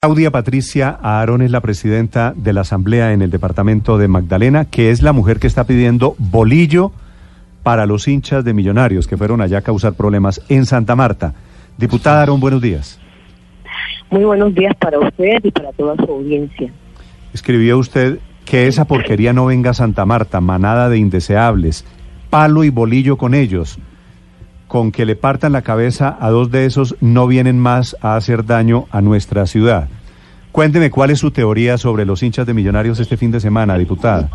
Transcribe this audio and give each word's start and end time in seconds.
Claudia 0.00 0.30
Patricia 0.30 0.96
Aarón 1.02 1.42
es 1.42 1.50
la 1.50 1.60
presidenta 1.60 2.32
de 2.36 2.52
la 2.52 2.60
Asamblea 2.60 3.12
en 3.12 3.20
el 3.20 3.32
departamento 3.32 3.98
de 3.98 4.06
Magdalena, 4.06 4.64
que 4.64 4.92
es 4.92 5.02
la 5.02 5.12
mujer 5.12 5.40
que 5.40 5.48
está 5.48 5.64
pidiendo 5.64 6.14
bolillo 6.18 6.92
para 7.64 7.84
los 7.84 8.06
hinchas 8.06 8.44
de 8.44 8.54
Millonarios 8.54 9.08
que 9.08 9.16
fueron 9.16 9.40
allá 9.40 9.58
a 9.58 9.62
causar 9.62 9.94
problemas 9.94 10.40
en 10.48 10.66
Santa 10.66 10.94
Marta. 10.94 11.34
Diputada 11.78 12.20
Aarón, 12.20 12.38
buenos 12.38 12.62
días. 12.62 13.00
Muy 14.08 14.22
buenos 14.22 14.54
días 14.54 14.72
para 14.76 15.00
usted 15.00 15.40
y 15.42 15.50
para 15.50 15.72
toda 15.72 15.96
su 15.96 16.12
audiencia. 16.12 16.70
Escribió 17.34 17.76
usted 17.76 18.20
que 18.44 18.68
esa 18.68 18.84
porquería 18.84 19.32
no 19.32 19.46
venga 19.46 19.70
a 19.70 19.74
Santa 19.74 20.06
Marta, 20.06 20.40
manada 20.40 20.88
de 20.88 20.98
indeseables, 20.98 21.84
palo 22.30 22.62
y 22.62 22.70
bolillo 22.70 23.16
con 23.16 23.34
ellos. 23.34 23.80
Con 24.68 24.92
que 24.92 25.04
le 25.04 25.16
partan 25.16 25.52
la 25.52 25.62
cabeza 25.62 26.16
a 26.20 26.30
dos 26.30 26.50
de 26.50 26.66
esos 26.66 26.94
no 27.00 27.26
vienen 27.26 27.58
más 27.58 27.96
a 28.00 28.16
hacer 28.16 28.44
daño 28.44 28.84
a 28.90 29.00
nuestra 29.00 29.46
ciudad. 29.46 29.88
Cuénteme 30.52 30.90
cuál 30.90 31.10
es 31.10 31.18
su 31.18 31.30
teoría 31.30 31.78
sobre 31.78 32.04
los 32.04 32.22
hinchas 32.22 32.46
de 32.46 32.54
Millonarios 32.54 33.00
este 33.00 33.16
fin 33.16 33.30
de 33.30 33.40
semana, 33.40 33.76
diputada. 33.76 34.28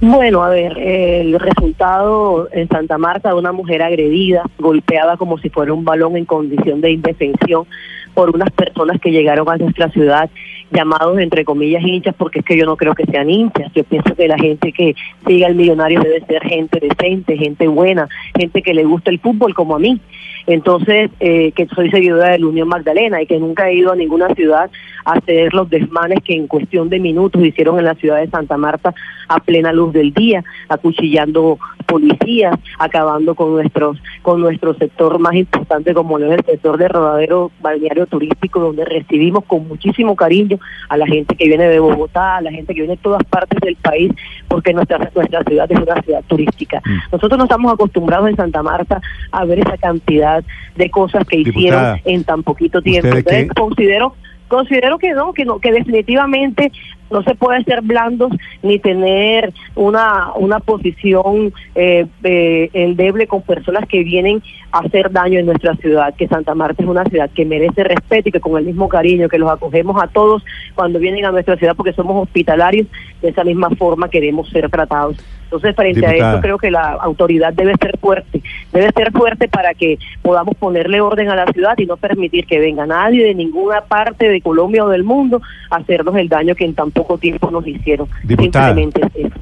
Bueno, 0.00 0.42
a 0.42 0.50
ver, 0.50 0.76
el 0.78 1.38
resultado 1.38 2.48
en 2.50 2.68
Santa 2.68 2.98
Marta 2.98 3.28
de 3.28 3.36
una 3.36 3.52
mujer 3.52 3.82
agredida, 3.82 4.42
golpeada 4.58 5.16
como 5.16 5.38
si 5.38 5.48
fuera 5.48 5.72
un 5.72 5.84
balón 5.84 6.16
en 6.16 6.24
condición 6.24 6.80
de 6.80 6.90
indefensión 6.90 7.66
por 8.12 8.34
unas 8.34 8.50
personas 8.50 9.00
que 9.00 9.12
llegaron 9.12 9.48
a 9.48 9.56
nuestra 9.56 9.90
ciudad 9.90 10.28
llamados 10.72 11.18
entre 11.18 11.44
comillas 11.44 11.82
hinchas 11.82 12.14
porque 12.16 12.40
es 12.40 12.44
que 12.44 12.56
yo 12.56 12.66
no 12.66 12.76
creo 12.76 12.94
que 12.94 13.04
sean 13.06 13.30
hinchas, 13.30 13.72
yo 13.74 13.84
pienso 13.84 14.14
que 14.14 14.28
la 14.28 14.38
gente 14.38 14.72
que 14.72 14.94
siga 15.26 15.46
al 15.46 15.54
millonario 15.54 16.00
debe 16.00 16.24
ser 16.26 16.42
gente 16.42 16.80
decente, 16.80 17.36
gente 17.36 17.68
buena, 17.68 18.08
gente 18.36 18.62
que 18.62 18.74
le 18.74 18.84
gusta 18.84 19.10
el 19.10 19.20
fútbol 19.20 19.54
como 19.54 19.76
a 19.76 19.78
mí. 19.78 20.00
Entonces, 20.46 21.10
eh, 21.20 21.52
que 21.52 21.66
soy 21.68 21.90
seguidora 21.90 22.30
de 22.30 22.40
la 22.40 22.46
Unión 22.46 22.68
Magdalena 22.68 23.22
y 23.22 23.26
que 23.26 23.38
nunca 23.38 23.68
he 23.68 23.74
ido 23.74 23.92
a 23.92 23.96
ninguna 23.96 24.34
ciudad 24.34 24.70
a 25.04 25.12
hacer 25.12 25.54
los 25.54 25.70
desmanes 25.70 26.18
que 26.24 26.34
en 26.34 26.48
cuestión 26.48 26.88
de 26.88 26.98
minutos 26.98 27.44
hicieron 27.44 27.78
en 27.78 27.84
la 27.84 27.94
ciudad 27.94 28.18
de 28.18 28.28
Santa 28.28 28.56
Marta 28.56 28.94
a 29.28 29.38
plena 29.38 29.72
luz 29.72 29.92
del 29.92 30.12
día, 30.12 30.42
acuchillando 30.68 31.58
policías, 31.82 32.58
acabando 32.78 33.34
con 33.34 33.52
nuestros 33.52 33.98
con 34.22 34.40
nuestro 34.40 34.74
sector 34.74 35.18
más 35.18 35.34
importante 35.34 35.94
como 35.94 36.18
es 36.18 36.30
el 36.38 36.44
sector 36.44 36.78
de 36.78 36.88
rodadero 36.88 37.50
balneario 37.60 38.06
turístico 38.06 38.60
donde 38.60 38.84
recibimos 38.84 39.44
con 39.44 39.66
muchísimo 39.66 40.14
cariño 40.16 40.58
a 40.88 40.96
la 40.96 41.06
gente 41.06 41.34
que 41.34 41.46
viene 41.48 41.68
de 41.68 41.78
Bogotá, 41.80 42.36
a 42.36 42.40
la 42.40 42.50
gente 42.50 42.74
que 42.74 42.80
viene 42.82 42.96
de 42.96 43.02
todas 43.02 43.22
partes 43.24 43.60
del 43.60 43.76
país 43.76 44.12
porque 44.48 44.72
nuestra 44.72 44.98
nuestra 44.98 45.42
ciudad 45.44 45.70
es 45.70 45.78
una 45.80 46.00
ciudad 46.02 46.22
turística. 46.26 46.80
Nosotros 47.10 47.36
no 47.38 47.44
estamos 47.44 47.72
acostumbrados 47.72 48.28
en 48.28 48.36
Santa 48.36 48.62
Marta 48.62 49.00
a 49.30 49.44
ver 49.44 49.58
esa 49.60 49.76
cantidad 49.76 50.44
de 50.76 50.90
cosas 50.90 51.26
que 51.26 51.36
hicieron 51.36 51.62
Diputada, 51.62 52.00
en 52.04 52.24
tan 52.24 52.42
poquito 52.42 52.80
tiempo. 52.82 53.08
¿usted 53.08 53.24
de 53.24 53.24
qué- 53.24 53.40
Entonces, 53.40 53.62
considero 53.62 54.14
considero 54.52 54.98
que 54.98 55.12
no, 55.14 55.32
que 55.32 55.46
no, 55.46 55.60
que 55.60 55.72
definitivamente 55.72 56.70
no 57.10 57.22
se 57.22 57.34
puede 57.34 57.64
ser 57.64 57.80
blandos 57.80 58.32
ni 58.62 58.78
tener 58.78 59.52
una 59.74 60.32
una 60.34 60.60
posición 60.60 61.54
eh, 61.74 62.06
eh, 62.22 62.68
endeble 62.74 63.26
con 63.26 63.40
personas 63.40 63.88
que 63.88 64.04
vienen 64.04 64.42
a 64.70 64.80
hacer 64.80 65.10
daño 65.10 65.38
en 65.38 65.46
nuestra 65.46 65.74
ciudad, 65.76 66.14
que 66.14 66.28
Santa 66.28 66.54
Marta 66.54 66.82
es 66.82 66.88
una 66.88 67.04
ciudad 67.04 67.30
que 67.30 67.46
merece 67.46 67.82
respeto 67.82 68.28
y 68.28 68.32
que 68.32 68.40
con 68.40 68.58
el 68.58 68.66
mismo 68.66 68.90
cariño 68.90 69.30
que 69.30 69.38
los 69.38 69.50
acogemos 69.50 70.02
a 70.02 70.08
todos 70.08 70.44
cuando 70.74 70.98
vienen 70.98 71.24
a 71.24 71.32
nuestra 71.32 71.56
ciudad 71.56 71.74
porque 71.74 71.94
somos 71.94 72.22
hospitalarios, 72.22 72.86
de 73.22 73.30
esa 73.30 73.44
misma 73.44 73.70
forma 73.70 74.10
queremos 74.10 74.50
ser 74.50 74.68
tratados. 74.68 75.16
Entonces, 75.52 75.76
frente 75.76 76.06
a 76.06 76.14
eso, 76.14 76.40
creo 76.40 76.56
que 76.56 76.70
la 76.70 76.92
autoridad 76.92 77.52
debe 77.52 77.74
ser 77.78 77.98
fuerte, 77.98 78.40
debe 78.72 78.90
ser 78.92 79.12
fuerte 79.12 79.48
para 79.48 79.74
que 79.74 79.98
podamos 80.22 80.56
ponerle 80.56 81.02
orden 81.02 81.28
a 81.28 81.36
la 81.36 81.44
ciudad 81.52 81.74
y 81.76 81.84
no 81.84 81.98
permitir 81.98 82.46
que 82.46 82.58
venga 82.58 82.86
nadie 82.86 83.22
de 83.22 83.34
ninguna 83.34 83.82
parte 83.82 84.30
de 84.30 84.40
Colombia 84.40 84.82
o 84.82 84.88
del 84.88 85.04
mundo 85.04 85.42
a 85.68 85.76
hacernos 85.76 86.16
el 86.16 86.30
daño 86.30 86.54
que 86.54 86.64
en 86.64 86.74
tan 86.74 86.90
poco 86.90 87.18
tiempo 87.18 87.50
nos 87.50 87.66
hicieron. 87.66 88.08
Diputada. 88.24 88.68
Simplemente 88.68 89.02
es 89.02 89.26
eso. 89.26 89.40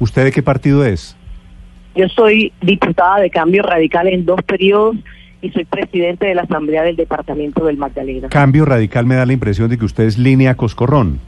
¿Usted 0.00 0.24
de 0.24 0.32
qué 0.32 0.42
partido 0.42 0.84
es? 0.84 1.16
Yo 1.94 2.08
soy 2.08 2.52
diputada 2.60 3.20
de 3.20 3.30
Cambio 3.30 3.62
Radical 3.62 4.08
en 4.08 4.24
dos 4.24 4.42
periodos 4.42 4.96
y 5.42 5.50
soy 5.50 5.64
presidente 5.64 6.26
de 6.26 6.34
la 6.34 6.42
Asamblea 6.42 6.82
del 6.82 6.96
Departamento 6.96 7.66
del 7.66 7.76
Magdalena. 7.76 8.30
Cambio 8.30 8.64
radical 8.64 9.06
me 9.06 9.14
da 9.14 9.26
la 9.26 9.32
impresión 9.32 9.70
de 9.70 9.78
que 9.78 9.84
usted 9.84 10.04
es 10.04 10.18
línea 10.18 10.56
Coscorrón. 10.56 11.20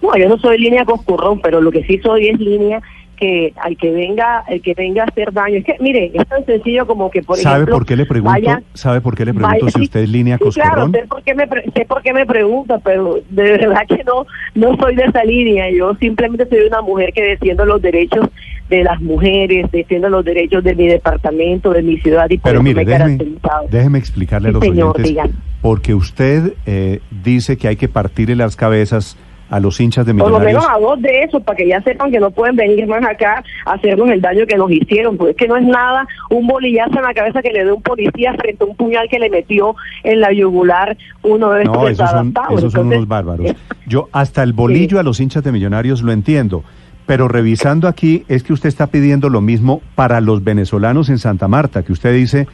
No, 0.00 0.16
yo 0.16 0.28
no 0.28 0.38
soy 0.38 0.58
línea 0.58 0.84
Coscurrón, 0.84 1.40
pero 1.40 1.60
lo 1.60 1.70
que 1.72 1.84
sí 1.84 1.98
soy 1.98 2.28
es 2.28 2.38
línea 2.38 2.80
que 3.16 3.52
al 3.62 3.76
que 3.76 3.90
venga, 3.90 4.44
el 4.48 4.60
que 4.62 4.74
venga 4.74 5.02
a 5.02 5.06
hacer 5.06 5.32
daño. 5.32 5.56
Es 5.58 5.64
que, 5.64 5.76
mire, 5.80 6.10
es 6.12 6.26
tan 6.26 6.44
sencillo 6.44 6.86
como 6.86 7.10
que, 7.10 7.22
por 7.22 7.36
¿Sabe 7.38 7.56
ejemplo... 7.56 7.76
por 7.76 7.86
qué 7.86 7.96
le 7.96 8.06
pregunto? 8.06 8.32
vaya- 8.32 8.62
¿Sabe 8.74 9.00
por 9.00 9.14
qué 9.16 9.24
le 9.24 9.32
pregunto 9.34 9.66
vaya- 9.66 9.70
si 9.78 9.82
usted 9.82 10.00
es 10.00 10.08
línea 10.08 10.38
sí, 10.38 10.44
claro, 10.54 10.90
sé 10.90 11.04
por, 11.08 11.22
qué 11.22 11.34
me 11.34 11.46
pre- 11.46 11.64
sé 11.74 11.84
por 11.84 12.02
qué 12.02 12.12
me 12.12 12.26
pregunta, 12.26 12.78
pero 12.78 13.18
de 13.30 13.42
verdad 13.42 13.82
que 13.88 14.02
no, 14.04 14.26
no 14.54 14.76
soy 14.76 14.96
de 14.96 15.04
esa 15.04 15.22
línea. 15.24 15.70
Yo 15.70 15.94
simplemente 16.00 16.46
soy 16.48 16.66
una 16.66 16.82
mujer 16.82 17.12
que 17.12 17.22
defiendo 17.22 17.64
los 17.64 17.80
derechos 17.80 18.28
de 18.68 18.82
las 18.84 19.00
mujeres, 19.00 19.70
defiendo 19.70 20.08
los 20.08 20.24
derechos 20.24 20.64
de 20.64 20.74
mi 20.74 20.86
departamento, 20.88 21.72
de 21.72 21.82
mi 21.82 21.98
ciudad 21.98 22.28
y 22.30 22.38
por 22.38 22.50
Pero 22.50 22.54
eso 22.58 22.62
mire, 22.62 22.74
me 22.76 22.84
déjeme, 22.90 23.16
caracterizado. 23.18 23.66
déjeme 23.70 23.98
explicarle 23.98 24.48
a 24.48 24.52
los 24.52 24.62
señor, 24.64 24.96
oyentes, 25.00 25.30
porque 25.60 25.94
usted 25.94 26.54
eh, 26.66 27.00
dice 27.22 27.56
que 27.56 27.68
hay 27.68 27.76
que 27.76 27.88
partirle 27.88 28.34
las 28.34 28.56
cabezas 28.56 29.16
a 29.50 29.60
los 29.60 29.80
hinchas 29.80 30.06
de 30.06 30.14
Por 30.14 30.30
lo 30.30 30.38
millonarios. 30.38 30.62
menos 30.62 30.76
a 30.76 30.80
dos 30.80 31.02
de 31.02 31.24
esos, 31.24 31.42
para 31.42 31.56
que 31.56 31.68
ya 31.68 31.82
sepan 31.82 32.10
que 32.10 32.18
no 32.20 32.30
pueden 32.30 32.56
venir 32.56 32.86
más 32.86 33.04
acá 33.04 33.44
a 33.66 33.72
hacernos 33.72 34.08
el 34.10 34.20
daño 34.20 34.46
que 34.46 34.56
nos 34.56 34.70
hicieron. 34.70 35.16
Pues 35.16 35.30
es 35.30 35.36
que 35.36 35.48
no 35.48 35.56
es 35.56 35.64
nada 35.64 36.06
un 36.30 36.46
bolillazo 36.46 36.96
en 36.96 37.02
la 37.02 37.14
cabeza 37.14 37.42
que 37.42 37.52
le 37.52 37.64
dé 37.64 37.72
un 37.72 37.82
policía 37.82 38.34
frente 38.34 38.64
a 38.64 38.66
un 38.66 38.76
puñal 38.76 39.08
que 39.08 39.18
le 39.18 39.28
metió 39.30 39.74
en 40.04 40.20
la 40.20 40.32
yugular 40.32 40.96
uno 41.22 41.50
de 41.50 41.62
estos 41.62 41.76
No, 41.76 41.88
esos 41.88 42.10
son, 42.10 42.34
esos 42.56 42.72
son 42.72 42.86
unos 42.86 43.06
bárbaros. 43.06 43.54
Yo 43.86 44.08
hasta 44.12 44.42
el 44.42 44.52
bolillo 44.52 44.98
a 44.98 45.02
los 45.02 45.20
hinchas 45.20 45.44
de 45.44 45.52
millonarios 45.52 46.02
lo 46.02 46.12
entiendo, 46.12 46.64
pero 47.06 47.28
revisando 47.28 47.88
aquí 47.88 48.24
es 48.28 48.42
que 48.42 48.52
usted 48.52 48.68
está 48.68 48.86
pidiendo 48.86 49.28
lo 49.28 49.40
mismo 49.40 49.82
para 49.94 50.20
los 50.20 50.44
venezolanos 50.44 51.08
en 51.10 51.18
Santa 51.18 51.48
Marta, 51.48 51.82
que 51.82 51.92
usted 51.92 52.14
dice 52.14 52.46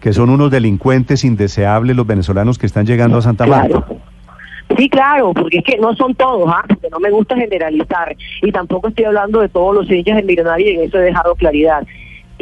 que 0.00 0.12
son 0.12 0.30
unos 0.30 0.50
delincuentes 0.50 1.24
indeseables 1.24 1.96
los 1.96 2.06
venezolanos 2.06 2.58
que 2.58 2.66
están 2.66 2.84
llegando 2.86 3.18
a 3.18 3.22
Santa 3.22 3.46
Marta. 3.46 3.82
Claro. 3.82 4.11
Sí, 4.76 4.88
claro, 4.88 5.32
porque 5.34 5.58
es 5.58 5.64
que 5.64 5.76
no 5.78 5.94
son 5.94 6.14
todos, 6.14 6.48
¿ah? 6.48 6.64
porque 6.66 6.88
no 6.90 6.98
me 6.98 7.10
gusta 7.10 7.36
generalizar. 7.36 8.16
Y 8.40 8.52
tampoco 8.52 8.88
estoy 8.88 9.04
hablando 9.04 9.40
de 9.40 9.48
todos 9.48 9.74
los 9.74 9.90
hinchas 9.90 10.16
del 10.16 10.24
millonario 10.24 10.66
y 10.66 10.74
en 10.74 10.82
eso 10.82 10.98
he 10.98 11.02
dejado 11.02 11.34
claridad. 11.34 11.86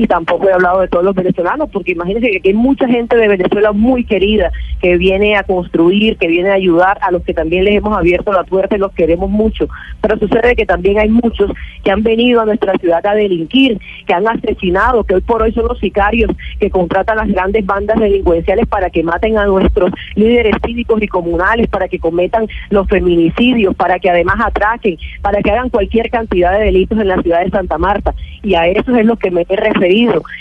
Y 0.01 0.07
tampoco 0.07 0.49
he 0.49 0.53
hablado 0.55 0.81
de 0.81 0.89
todos 0.89 1.05
los 1.05 1.15
venezolanos, 1.15 1.69
porque 1.71 1.93
imagínense 1.93 2.31
que 2.31 2.39
aquí 2.39 2.49
hay 2.49 2.55
mucha 2.55 2.89
gente 2.89 3.19
de 3.19 3.29
Venezuela 3.29 3.73
muy 3.73 4.03
querida 4.05 4.51
que 4.81 4.97
viene 4.97 5.37
a 5.37 5.43
construir, 5.43 6.17
que 6.17 6.27
viene 6.27 6.49
a 6.49 6.55
ayudar, 6.55 6.97
a 7.03 7.11
los 7.11 7.23
que 7.23 7.35
también 7.35 7.65
les 7.65 7.75
hemos 7.75 7.95
abierto 7.95 8.33
la 8.33 8.45
puerta 8.45 8.77
y 8.77 8.79
los 8.79 8.93
queremos 8.93 9.29
mucho. 9.29 9.69
Pero 10.01 10.19
sucede 10.19 10.57
que 10.57 10.65
también 10.65 10.99
hay 10.99 11.11
muchos 11.11 11.51
que 11.85 11.91
han 11.91 12.03
venido 12.03 12.41
a 12.41 12.47
nuestra 12.47 12.73
ciudad 12.79 13.05
a 13.07 13.15
delinquir, 13.15 13.79
que 14.07 14.15
han 14.15 14.27
asesinado, 14.27 15.05
que 15.05 15.17
hoy 15.17 15.21
por 15.21 15.43
hoy 15.43 15.53
son 15.53 15.67
los 15.67 15.79
sicarios 15.79 16.31
que 16.59 16.71
contratan 16.71 17.19
las 17.19 17.29
grandes 17.29 17.67
bandas 17.67 18.01
delincuenciales 18.01 18.67
para 18.69 18.89
que 18.89 19.03
maten 19.03 19.37
a 19.37 19.45
nuestros 19.45 19.91
líderes 20.15 20.57
cívicos 20.65 21.03
y 21.03 21.09
comunales, 21.09 21.69
para 21.69 21.89
que 21.89 21.99
cometan 21.99 22.49
los 22.71 22.89
feminicidios, 22.89 23.77
para 23.77 23.99
que 23.99 24.09
además 24.09 24.37
atraquen, 24.43 24.97
para 25.21 25.43
que 25.43 25.51
hagan 25.51 25.69
cualquier 25.69 26.09
cantidad 26.09 26.59
de 26.59 26.65
delitos 26.65 26.99
en 26.99 27.09
la 27.09 27.21
ciudad 27.21 27.45
de 27.45 27.51
Santa 27.51 27.77
Marta. 27.77 28.15
Y 28.43 28.55
a 28.55 28.67
eso 28.67 28.97
es 28.97 29.05
lo 29.05 29.17
que 29.17 29.31
me 29.31 29.43
he. 29.43 29.90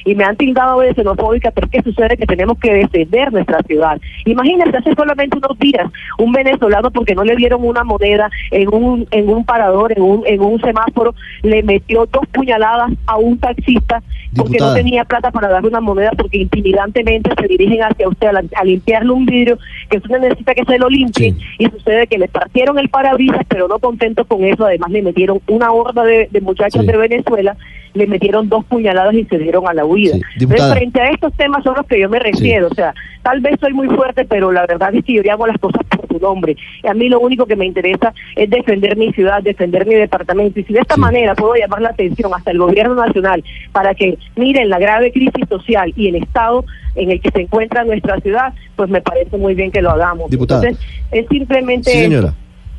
Y 0.05 0.15
me 0.15 0.23
han 0.23 0.35
tildado 0.37 0.79
de 0.81 0.93
xenofóbica, 0.93 1.51
pero 1.51 1.67
que 1.69 1.81
sucede 1.81 2.17
que 2.17 2.25
tenemos 2.25 2.57
que 2.59 2.73
defender 2.73 3.31
nuestra 3.33 3.59
ciudad. 3.63 3.99
Imagínense, 4.25 4.77
hace 4.77 4.93
solamente 4.95 5.37
unos 5.37 5.57
días, 5.59 5.89
un 6.17 6.31
venezolano, 6.31 6.91
porque 6.91 7.15
no 7.15 7.23
le 7.23 7.35
dieron 7.35 7.65
una 7.65 7.83
moneda 7.83 8.29
en 8.51 8.73
un, 8.73 9.07
en 9.11 9.29
un 9.29 9.43
parador, 9.45 9.91
en 9.95 10.01
un, 10.01 10.23
en 10.25 10.41
un 10.41 10.59
semáforo, 10.61 11.15
le 11.43 11.63
metió 11.63 12.05
dos 12.11 12.25
puñaladas 12.31 12.91
a 13.05 13.17
un 13.17 13.37
taxista 13.39 14.01
porque 14.35 14.51
Diputada. 14.53 14.71
no 14.71 14.77
tenía 14.77 15.05
plata 15.05 15.31
para 15.31 15.47
darle 15.47 15.69
una 15.69 15.81
moneda, 15.81 16.11
porque 16.15 16.37
intimidantemente 16.37 17.31
se 17.39 17.47
dirigen 17.47 17.81
hacia 17.81 18.07
usted 18.07 18.27
a, 18.27 18.33
la- 18.33 18.43
a 18.55 18.63
limpiarle 18.63 19.11
un 19.11 19.25
vidrio 19.25 19.57
que 19.89 19.97
usted 19.97 20.19
necesita 20.19 20.53
que 20.53 20.65
se 20.65 20.77
lo 20.77 20.87
limpie. 20.87 21.31
Sí. 21.31 21.37
Y 21.57 21.65
sucede 21.65 22.05
que 22.05 22.19
le 22.19 22.27
partieron 22.27 22.77
el 22.77 22.89
parabrisas, 22.89 23.41
pero 23.47 23.67
no 23.67 23.79
contentos 23.79 24.27
con 24.27 24.43
eso, 24.43 24.65
además 24.65 24.91
le 24.91 25.01
metieron 25.01 25.39
una 25.47 25.71
horda 25.71 26.03
de, 26.03 26.27
de 26.31 26.41
muchachos 26.41 26.81
Sí. 26.81 26.87
de 26.87 26.97
Venezuela 26.97 27.57
le 27.99 28.07
metieron 28.07 28.49
dos 28.49 28.65
puñaladas 28.65 29.13
y 29.13 29.25
se 29.25 29.37
dieron 29.37 29.67
a 29.67 29.73
la 29.73 29.85
huida. 29.85 30.13
Sí, 30.13 30.17
Entonces, 30.17 30.39
diputada. 30.39 30.75
frente 30.75 31.01
a 31.01 31.09
estos 31.11 31.33
temas 31.33 31.63
son 31.63 31.75
los 31.77 31.85
que 31.85 31.99
yo 31.99 32.09
me 32.09 32.17
refiero. 32.19 32.67
O 32.71 32.73
sea, 32.73 32.93
tal 33.21 33.39
vez 33.41 33.55
soy 33.59 33.73
muy 33.73 33.87
fuerte, 33.89 34.25
pero 34.25 34.51
la 34.51 34.65
verdad 34.65 34.93
es 34.95 35.05
que 35.05 35.13
yo 35.13 35.21
hago 35.31 35.45
las 35.45 35.57
cosas 35.59 35.81
por 35.89 36.07
su 36.07 36.19
nombre. 36.19 36.55
Y 36.83 36.87
a 36.87 36.93
mí 36.93 37.09
lo 37.09 37.19
único 37.19 37.45
que 37.45 37.55
me 37.55 37.65
interesa 37.65 38.13
es 38.35 38.49
defender 38.49 38.97
mi 38.97 39.11
ciudad, 39.13 39.43
defender 39.43 39.85
mi 39.85 39.93
departamento. 39.95 40.59
Y 40.59 40.63
si 40.63 40.73
de 40.73 40.79
esta 40.79 40.95
Sí. 40.95 41.01
manera 41.01 41.35
puedo 41.35 41.53
llamar 41.55 41.81
la 41.81 41.89
atención 41.89 42.31
hasta 42.33 42.51
el 42.51 42.57
gobierno 42.57 42.95
nacional 42.95 43.43
para 43.71 43.93
que 43.93 44.17
miren 44.35 44.69
la 44.69 44.79
grave 44.79 45.11
crisis 45.11 45.45
social 45.47 45.93
y 45.95 46.07
el 46.07 46.15
estado 46.15 46.65
en 46.95 47.11
el 47.11 47.21
que 47.21 47.29
se 47.29 47.41
encuentra 47.41 47.83
nuestra 47.83 48.19
ciudad, 48.21 48.53
pues 48.75 48.89
me 48.89 49.01
parece 49.01 49.37
muy 49.37 49.53
bien 49.53 49.71
que 49.71 49.81
lo 49.81 49.91
hagamos. 49.91 50.29
Diputada. 50.31 50.63
Entonces, 50.67 50.87
es 51.11 51.27
simplemente... 51.29 51.91
Sí, 51.91 51.99
señora. 51.99 52.33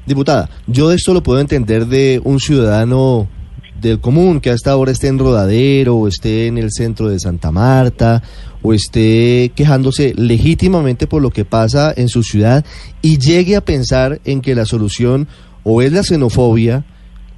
Diputada, 0.06 0.48
yo 0.66 0.88
de 0.88 0.96
esto 0.96 1.12
lo 1.14 1.22
puedo 1.22 1.40
entender 1.40 1.86
de 1.86 2.20
un 2.24 2.40
ciudadano 2.40 3.28
del 3.80 4.00
común 4.00 4.40
que 4.40 4.50
hasta 4.50 4.70
ahora 4.70 4.92
esté 4.92 5.08
en 5.08 5.18
Rodadero 5.18 5.96
o 5.96 6.08
esté 6.08 6.46
en 6.46 6.58
el 6.58 6.70
centro 6.70 7.08
de 7.08 7.18
Santa 7.18 7.50
Marta 7.50 8.22
o 8.62 8.72
esté 8.72 9.52
quejándose 9.54 10.12
legítimamente 10.16 11.06
por 11.06 11.22
lo 11.22 11.30
que 11.30 11.44
pasa 11.44 11.92
en 11.96 12.08
su 12.08 12.22
ciudad 12.22 12.64
y 13.02 13.18
llegue 13.18 13.56
a 13.56 13.64
pensar 13.64 14.20
en 14.24 14.40
que 14.40 14.54
la 14.54 14.66
solución 14.66 15.28
o 15.62 15.82
es 15.82 15.92
la 15.92 16.02
xenofobia, 16.02 16.84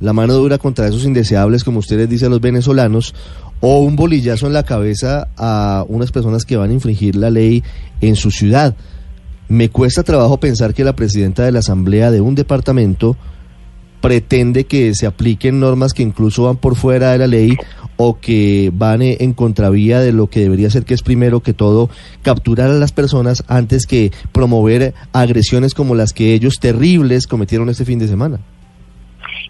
la 0.01 0.13
mano 0.13 0.35
dura 0.35 0.59
contra 0.59 0.89
esos 0.89 1.05
indeseables, 1.05 1.65
como 1.65 1.79
ustedes 1.79 2.09
dicen 2.09 2.31
los 2.31 2.41
venezolanos, 2.41 3.15
o 3.61 3.81
un 3.81 3.95
bolillazo 3.95 4.49
en 4.49 4.53
la 4.53 4.65
cabeza 4.65 5.29
a 5.37 5.85
unas 5.89 6.11
personas 6.11 6.45
que 6.45 6.57
van 6.57 6.71
a 6.71 6.75
infringir 6.75 7.15
la 7.15 7.31
ley 7.31 7.63
en 8.01 8.17
su 8.17 8.31
ciudad. 8.31 8.75
Me 9.49 9.69
cuesta 9.69 10.03
trabajo 10.03 10.41
pensar 10.41 10.75
que 10.75 10.83
la 10.83 10.97
presidenta 10.97 11.45
de 11.45 11.53
la 11.53 11.61
asamblea 11.61 12.11
de 12.11 12.21
un 12.21 12.35
departamento 12.35 13.17
pretende 14.03 14.65
que 14.65 14.93
se 14.95 15.07
apliquen 15.07 15.61
normas 15.61 15.95
que 15.95 16.03
incluso 16.03 16.45
van 16.45 16.59
por 16.59 16.77
fuera 16.77 17.13
de 17.13 17.19
la 17.19 17.27
ley 17.27 17.57
o 17.97 18.19
que 18.19 18.71
van 18.75 19.01
eh, 19.01 19.17
en 19.21 19.33
contravía 19.33 20.01
de 20.01 20.13
lo 20.13 20.27
que 20.27 20.41
debería 20.41 20.69
ser 20.69 20.85
que 20.85 20.93
es 20.93 21.03
primero 21.03 21.41
que 21.41 21.55
todo 21.55 21.89
capturar 22.23 22.69
a 22.69 22.75
las 22.75 22.93
personas 22.93 23.45
antes 23.49 23.87
que 23.87 24.11
promover 24.33 24.93
agresiones 25.13 25.73
como 25.73 25.95
las 25.95 26.13
que 26.13 26.35
ellos 26.35 26.59
terribles 26.61 27.27
cometieron 27.27 27.71
este 27.71 27.85
fin 27.85 27.99
de 27.99 28.09
semana. 28.09 28.41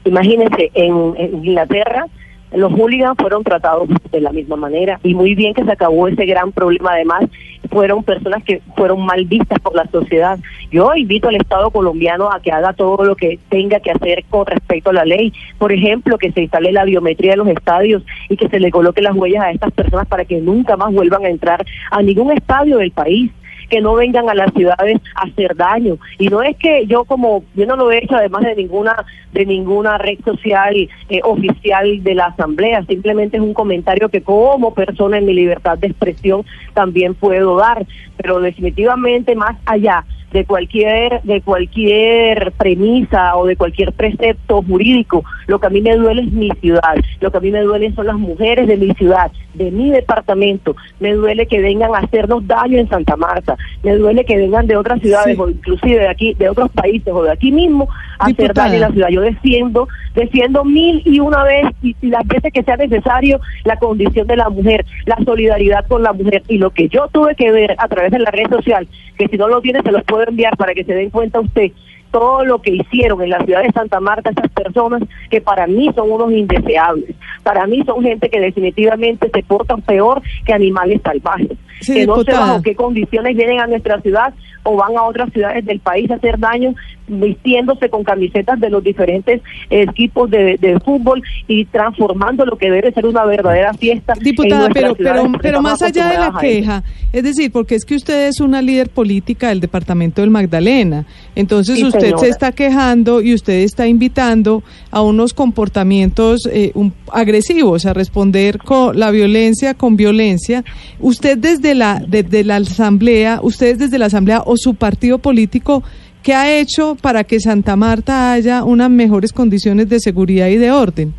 Imagínense, 0.05 0.71
en, 0.75 1.15
en 1.17 1.35
Inglaterra 1.45 2.07
los 2.55 2.73
hooligans 2.73 3.17
fueron 3.19 3.45
tratados 3.45 3.89
de 4.11 4.21
la 4.21 4.33
misma 4.33 4.57
manera 4.57 5.01
y 5.03 5.15
muy 5.15 5.35
bien 5.35 5.55
que 5.55 5.65
se 5.65 5.73
acabó 5.73 6.09
ese 6.09 6.27
gran 6.27 6.53
problema. 6.53 6.93
Además, 6.93 7.25
fueron 7.71 8.03
personas 8.03 8.43
que 8.45 8.61
fueron 8.77 9.05
mal 9.05 9.25
vistas 9.25 9.59
por 9.61 9.75
la 9.75 9.87
sociedad. 9.87 10.39
Yo 10.71 10.95
invito 10.95 11.29
al 11.29 11.37
Estado 11.37 11.71
colombiano 11.71 12.31
a 12.31 12.41
que 12.41 12.53
haga 12.53 12.73
todo 12.73 13.05
lo 13.05 13.17
que 13.17 13.39
tenga 13.49 13.81
que 13.81 13.91
hacer 13.91 14.25
con 14.29 14.47
respecto 14.47 14.91
a 14.91 14.95
la 14.95 15.05
ley. 15.05 15.33
Por 15.59 15.73
ejemplo, 15.73 16.19
que 16.19 16.33
se 16.33 16.43
instale 16.43 16.73
la 16.73 16.85
biometría 16.85 17.33
en 17.33 17.39
los 17.39 17.49
estadios 17.49 18.03
y 18.29 18.37
que 18.37 18.49
se 18.49 18.61
le 18.61 18.71
coloque 18.71 19.01
las 19.01 19.17
huellas 19.17 19.45
a 19.45 19.51
estas 19.51 19.73
personas 19.73 20.07
para 20.07 20.25
que 20.25 20.41
nunca 20.41 20.77
más 20.77 20.93
vuelvan 20.93 21.25
a 21.25 21.29
entrar 21.29 21.65
a 21.91 22.03
ningún 22.03 22.33
estadio 22.33 22.79
del 22.79 22.91
país 22.91 23.31
que 23.73 23.81
no 23.81 23.95
vengan 23.95 24.29
a 24.29 24.35
las 24.35 24.53
ciudades 24.53 25.01
a 25.15 25.23
hacer 25.23 25.57
daño. 25.57 25.97
Y 26.19 26.29
no 26.29 26.43
es 26.43 26.59
que 26.59 26.87
yo 26.87 27.07
como 27.07 27.43
yo 27.55 27.65
no 27.65 27.75
lo 27.75 27.91
he 27.91 28.05
hecho 28.05 28.17
además 28.17 28.43
de 28.43 28.55
ninguna 28.55 28.95
de 29.33 29.47
ninguna 29.47 29.97
red 29.97 30.19
social 30.23 30.77
eh, 30.77 31.21
oficial 31.25 32.05
de 32.05 32.15
la 32.15 32.27
asamblea. 32.27 32.85
Simplemente 32.85 33.39
es 33.39 33.43
un 33.43 33.55
comentario 33.55 34.11
que 34.11 34.21
como 34.21 34.75
persona 34.75 35.17
en 35.17 35.25
mi 35.25 35.33
libertad 35.33 35.79
de 35.79 35.87
expresión 35.87 36.45
también 36.75 37.15
puedo 37.15 37.57
dar. 37.57 37.87
Pero 38.19 38.41
definitivamente 38.41 39.35
más 39.35 39.57
allá 39.65 40.05
de 40.33 40.45
cualquier 40.45 41.23
de 41.23 41.41
cualquier 41.43 42.53
premisa 42.53 43.37
o 43.37 43.47
de 43.47 43.57
cualquier 43.57 43.93
precepto 43.93 44.63
jurídico. 44.63 45.25
Lo 45.47 45.59
que 45.59 45.67
a 45.67 45.71
mí 45.71 45.81
me 45.81 45.95
duele 45.97 46.23
es 46.23 46.33
mi 46.33 46.51
ciudad. 46.61 46.95
Lo 47.21 47.31
que 47.31 47.39
a 47.39 47.41
mí 47.41 47.51
me 47.51 47.61
duele 47.61 47.93
son 47.93 48.07
las 48.07 48.17
mujeres 48.17 48.67
de 48.67 48.77
mi 48.77 48.93
ciudad 48.95 49.31
de 49.55 49.71
mi 49.71 49.91
departamento. 49.91 50.75
Me 50.99 51.13
duele 51.13 51.47
que 51.47 51.61
vengan 51.61 51.95
a 51.95 51.99
hacernos 51.99 52.47
daño 52.47 52.79
en 52.79 52.89
Santa 52.89 53.17
Marta. 53.17 53.57
Me 53.83 53.95
duele 53.97 54.25
que 54.25 54.37
vengan 54.37 54.67
de 54.67 54.77
otras 54.77 55.01
ciudades 55.01 55.37
Sí. 55.37 55.41
o 55.41 55.49
inclusive 55.49 56.01
de 56.01 56.09
aquí 56.09 56.35
de 56.35 56.49
otros 56.49 56.71
países 56.71 57.13
o 57.13 57.23
de 57.23 57.33
aquí 57.33 57.53
mismo 57.53 57.89
hacer 58.27 58.55
daño 58.55 58.75
en 58.75 58.81
la 58.81 58.91
ciudad 58.91 59.09
yo 59.09 59.21
defiendo 59.21 59.89
defiendo 60.15 60.65
mil 60.65 61.03
y 61.05 61.21
una 61.21 61.43
vez 61.45 61.67
y, 61.83 61.97
y 62.01 62.09
las 62.09 62.27
veces 62.27 62.53
que 62.53 62.63
sea 62.63 62.77
necesario 62.77 63.41
la 63.65 63.77
condición 63.77 64.27
de 64.27 64.37
la 64.37 64.49
mujer 64.49 64.85
la 65.07 65.17
solidaridad 65.25 65.87
con 65.87 66.03
la 66.03 66.13
mujer 66.13 66.43
y 66.49 66.59
lo 66.59 66.71
que 66.71 66.89
yo 66.89 67.09
tuve 67.09 67.35
que 67.35 67.51
ver 67.51 67.75
a 67.79 67.89
través 67.89 68.11
de 68.13 68.19
la 68.19 68.31
red 68.31 68.49
social 68.51 68.87
que 69.17 69.29
si 69.29 69.37
no 69.37 69.49
lo 69.49 69.61
tiene 69.61 69.83
se 69.83 69.93
los 69.93 70.05
puedo 70.05 70.27
enviar 70.27 70.57
para 70.57 70.75
que 70.75 70.85
se 70.85 70.95
den 70.95 71.11
cuenta 71.11 71.41
usted 71.41 71.73
todo 72.13 72.45
lo 72.45 72.61
que 72.61 72.71
hicieron 72.71 73.21
en 73.23 73.31
la 73.31 73.45
ciudad 73.45 73.63
de 73.63 73.73
Santa 73.73 73.99
Marta 73.99 74.31
esas 74.31 74.51
personas 74.53 75.03
que 75.31 75.41
para 75.41 75.67
mí 75.67 75.91
son 75.97 76.13
unos 76.13 76.31
indeseables, 76.31 77.17
para 77.43 77.67
mí 77.67 77.83
son 77.85 78.03
gente 78.03 78.29
que 78.29 78.39
definitivamente 78.39 79.31
se 79.35 79.43
portan 79.43 79.81
peor 79.81 80.23
que 80.45 80.53
animales 80.53 81.01
salvajes, 81.03 81.59
Sí, 81.81 81.95
que 81.95 82.07
no 82.07 82.23
sé 82.23 82.33
bajo 82.33 82.63
qué 82.63 82.77
condiciones 82.77 83.35
vienen 83.35 83.61
a 83.61 83.67
nuestra 83.67 84.01
ciudad 84.03 84.33
o 84.63 84.77
van 84.77 84.97
a 84.97 85.03
otras 85.03 85.33
ciudades 85.33 85.65
del 85.65 85.81
país 85.81 86.09
a 86.11 86.15
hacer 86.15 86.39
daño 86.39 86.75
vistiéndose 87.09 87.89
con 87.89 88.05
camisetas 88.05 88.59
de 88.61 88.71
los 88.71 88.83
diferentes 88.83 89.41
equipos 89.71 90.31
de, 90.31 90.57
de 90.59 90.79
fútbol 90.81 91.23
y 91.49 91.65
transformando 91.67 92.45
lo 92.45 92.57
que 92.57 92.71
debe 92.71 92.93
ser 92.93 93.07
una 93.07 93.25
verdadera 93.25 93.73
fiesta. 93.75 94.15
Diputada, 94.21 94.69
pero, 94.73 94.95
pero, 94.95 95.25
pero 95.41 95.63
más 95.63 95.83
allá 95.83 96.09
de 96.09 96.19
la 96.19 96.35
queja, 96.41 96.83
es 97.13 97.23
decir, 97.23 97.51
porque 97.53 97.75
es 97.75 97.85
que 97.85 97.95
usted 97.97 98.29
es 98.29 98.41
una 98.41 98.63
líder 98.63 98.89
política 98.91 99.49
del 99.49 99.61
departamento 99.61 100.21
del 100.21 100.31
Magdalena, 100.31 101.05
entonces 101.35 101.77
Sí, 101.79 101.85
usted 101.85 102.01
señora. 102.01 102.19
se 102.19 102.29
está 102.29 102.53
quejando 102.53 103.21
y 103.21 103.35
usted 103.35 103.61
está 103.61 103.87
invitando 103.87 104.63
a 104.91 105.03
unos 105.03 105.35
comportamientos 105.35 106.47
eh, 106.51 106.73
un- 106.75 106.93
agresivos, 107.13 107.87
a 107.87 107.93
responder 107.95 108.59
con 108.59 108.99
la 108.99 109.11
violencia 109.11 109.75
con 109.75 109.97
violencia. 109.97 110.65
Usted 111.01 111.39
desde 111.39 111.75
la, 111.75 112.03
desde 112.07 112.45
la 112.45 112.57
asamblea, 112.57 113.41
ustedes 113.43 113.79
desde 113.79 113.99
la 113.99 114.07
asamblea 114.07 114.43
o 114.45 114.57
su 114.57 114.75
partido 114.75 115.19
político, 115.19 115.83
¿qué 116.23 116.35
ha 116.35 116.59
hecho 116.59 116.97
para 117.01 117.25
que 117.25 117.41
Santa 117.41 117.77
Marta 117.77 118.33
haya 118.33 118.65
unas 118.65 118.91
mejores 118.91 119.33
condiciones 119.33 119.89
de 119.89 120.01
seguridad 120.01 120.49
y 120.49 120.57
de 120.57 120.71
orden? 120.71 121.15